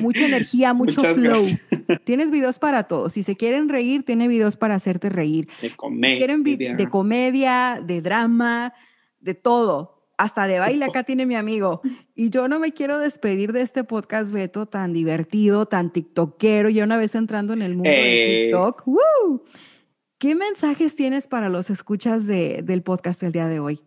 Mucha 0.00 0.24
energía, 0.26 0.72
mucho 0.72 1.02
flow. 1.14 1.44
Tienes 2.04 2.30
videos 2.30 2.58
para 2.58 2.84
todos. 2.84 3.12
Si 3.14 3.22
se 3.22 3.36
quieren 3.36 3.68
reír, 3.68 4.04
tiene 4.04 4.28
videos 4.28 4.56
para 4.56 4.74
hacerte 4.74 5.08
reír. 5.08 5.48
De 5.60 5.70
comedia. 5.70 6.16
quieren 6.18 6.42
de 6.76 6.88
comedia, 6.88 7.80
de 7.84 8.00
drama, 8.00 8.74
de 9.20 9.34
todo 9.34 9.95
hasta 10.16 10.46
de 10.46 10.58
baile 10.58 10.84
acá 10.84 11.02
tiene 11.02 11.26
mi 11.26 11.34
amigo. 11.34 11.82
Y 12.14 12.30
yo 12.30 12.48
no 12.48 12.58
me 12.58 12.72
quiero 12.72 12.98
despedir 12.98 13.52
de 13.52 13.62
este 13.62 13.84
podcast, 13.84 14.32
Beto, 14.32 14.66
tan 14.66 14.92
divertido, 14.92 15.66
tan 15.66 15.92
tiktokero, 15.92 16.68
ya 16.70 16.84
una 16.84 16.96
vez 16.96 17.14
entrando 17.14 17.52
en 17.52 17.62
el 17.62 17.74
mundo 17.74 17.90
de 17.90 18.48
TikTok. 18.50 18.84
¿Qué 20.18 20.34
mensajes 20.34 20.96
tienes 20.96 21.26
para 21.28 21.48
los 21.48 21.68
escuchas 21.68 22.26
de, 22.26 22.62
del 22.62 22.82
podcast 22.82 23.22
el 23.22 23.32
día 23.32 23.48
de 23.48 23.60
hoy? 23.60 23.80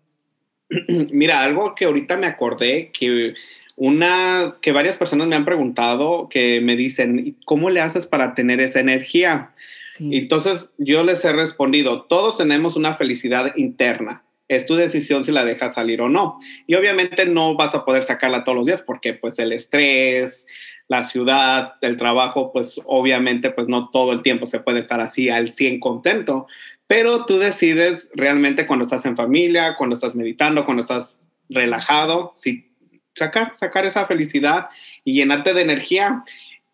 Mira, 1.11 1.41
algo 1.41 1.73
que 1.73 1.85
ahorita 1.85 2.17
me 2.17 2.27
acordé, 2.27 2.91
que 2.91 3.33
una, 3.75 4.57
que 4.61 4.71
varias 4.71 4.97
personas 4.97 5.27
me 5.27 5.35
han 5.35 5.45
preguntado, 5.45 6.29
que 6.29 6.61
me 6.61 6.75
dicen, 6.75 7.37
¿cómo 7.45 7.71
le 7.71 7.81
haces 7.81 8.05
para 8.05 8.35
tener 8.35 8.59
esa 8.59 8.79
energía? 8.79 9.51
Entonces 9.99 10.73
yo 10.77 11.03
les 11.03 11.25
he 11.25 11.33
respondido, 11.33 12.03
todos 12.03 12.37
tenemos 12.37 12.77
una 12.77 12.95
felicidad 12.95 13.53
interna 13.57 14.23
es 14.49 14.65
tu 14.65 14.75
decisión 14.75 15.23
si 15.23 15.31
la 15.31 15.45
dejas 15.45 15.75
salir 15.75 16.01
o 16.01 16.09
no. 16.09 16.39
Y 16.67 16.75
obviamente 16.75 17.25
no 17.25 17.55
vas 17.55 17.73
a 17.75 17.85
poder 17.85 18.03
sacarla 18.03 18.43
todos 18.43 18.57
los 18.57 18.65
días 18.65 18.81
porque 18.81 19.13
pues 19.13 19.39
el 19.39 19.53
estrés, 19.53 20.45
la 20.87 21.03
ciudad, 21.03 21.75
el 21.81 21.97
trabajo, 21.97 22.51
pues 22.51 22.81
obviamente 22.85 23.51
pues 23.51 23.67
no 23.67 23.89
todo 23.89 24.11
el 24.11 24.23
tiempo 24.23 24.47
se 24.47 24.59
puede 24.59 24.79
estar 24.79 24.99
así 24.99 25.29
al 25.29 25.51
100 25.51 25.79
contento, 25.79 26.47
pero 26.87 27.25
tú 27.25 27.37
decides 27.37 28.09
realmente 28.15 28.65
cuando 28.65 28.83
estás 28.83 29.05
en 29.05 29.15
familia, 29.15 29.75
cuando 29.77 29.93
estás 29.93 30.15
meditando, 30.15 30.65
cuando 30.65 30.81
estás 30.81 31.29
relajado, 31.47 32.33
si 32.35 32.71
sacar, 33.13 33.55
sacar 33.55 33.85
esa 33.85 34.07
felicidad 34.07 34.69
y 35.03 35.13
llenarte 35.13 35.53
de 35.53 35.61
energía 35.61 36.23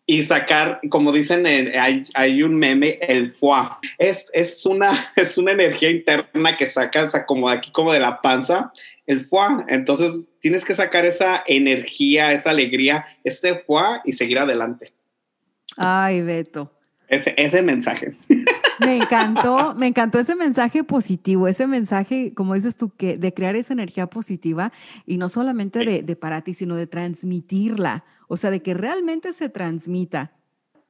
y 0.08 0.22
sacar, 0.22 0.80
como 0.88 1.10
dicen, 1.10 1.44
hay, 1.46 2.06
hay, 2.14 2.42
un 2.44 2.54
meme, 2.54 2.98
el 3.02 3.32
foie. 3.32 3.68
Es, 3.98 4.30
es, 4.32 4.64
una, 4.64 4.92
es 5.16 5.36
una 5.36 5.52
energía 5.52 5.90
interna 5.90 6.56
que 6.56 6.66
sacas 6.66 7.12
como 7.26 7.48
aquí, 7.48 7.72
como 7.72 7.92
de 7.92 7.98
la 7.98 8.22
panza, 8.22 8.72
el 9.06 9.26
foie. 9.26 9.64
Entonces 9.68 10.30
tienes 10.40 10.64
que 10.64 10.74
sacar 10.74 11.04
esa 11.04 11.42
energía, 11.46 12.32
esa 12.32 12.50
alegría, 12.50 13.04
este 13.24 13.56
foie 13.66 14.00
y 14.04 14.12
seguir 14.12 14.38
adelante. 14.38 14.92
Ay, 15.76 16.22
Beto. 16.22 16.72
Ese, 17.08 17.34
ese 17.36 17.62
mensaje. 17.62 18.16
Me 18.80 18.96
encantó, 18.96 19.74
me 19.74 19.86
encantó 19.86 20.18
ese 20.18 20.34
mensaje 20.34 20.84
positivo, 20.84 21.48
ese 21.48 21.66
mensaje, 21.66 22.32
como 22.34 22.54
dices 22.54 22.76
tú, 22.76 22.90
que 22.90 23.16
de 23.16 23.32
crear 23.32 23.56
esa 23.56 23.72
energía 23.72 24.06
positiva 24.06 24.72
y 25.04 25.16
no 25.16 25.28
solamente 25.28 25.80
de, 25.80 26.02
de 26.02 26.16
para 26.16 26.42
ti, 26.42 26.52
sino 26.52 26.76
de 26.76 26.86
transmitirla, 26.86 28.04
o 28.28 28.36
sea, 28.36 28.50
de 28.50 28.62
que 28.62 28.74
realmente 28.74 29.32
se 29.32 29.48
transmita. 29.48 30.32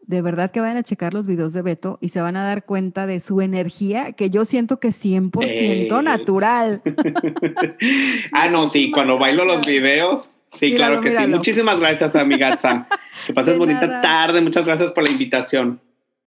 De 0.00 0.22
verdad 0.22 0.52
que 0.52 0.60
vayan 0.60 0.76
a 0.76 0.82
checar 0.84 1.14
los 1.14 1.26
videos 1.26 1.52
de 1.52 1.62
Beto 1.62 1.98
y 2.00 2.10
se 2.10 2.20
van 2.20 2.36
a 2.36 2.44
dar 2.44 2.64
cuenta 2.64 3.06
de 3.06 3.18
su 3.18 3.40
energía, 3.40 4.12
que 4.12 4.30
yo 4.30 4.44
siento 4.44 4.78
que 4.78 4.88
es 4.88 5.04
100% 5.04 6.02
natural. 6.04 6.82
ah, 8.32 8.48
no, 8.48 8.68
sí, 8.68 8.92
cuando 8.92 9.18
bailo 9.18 9.44
los 9.44 9.66
videos, 9.66 10.32
sí, 10.52 10.72
claro 10.72 11.00
que 11.00 11.12
sí. 11.12 11.26
Muchísimas 11.26 11.80
gracias, 11.80 12.14
amiga 12.14 12.56
Que 13.26 13.34
pases 13.34 13.58
bonita 13.58 14.00
tarde. 14.00 14.40
Muchas 14.40 14.64
gracias 14.64 14.92
por 14.92 15.02
la 15.02 15.10
invitación. 15.10 15.80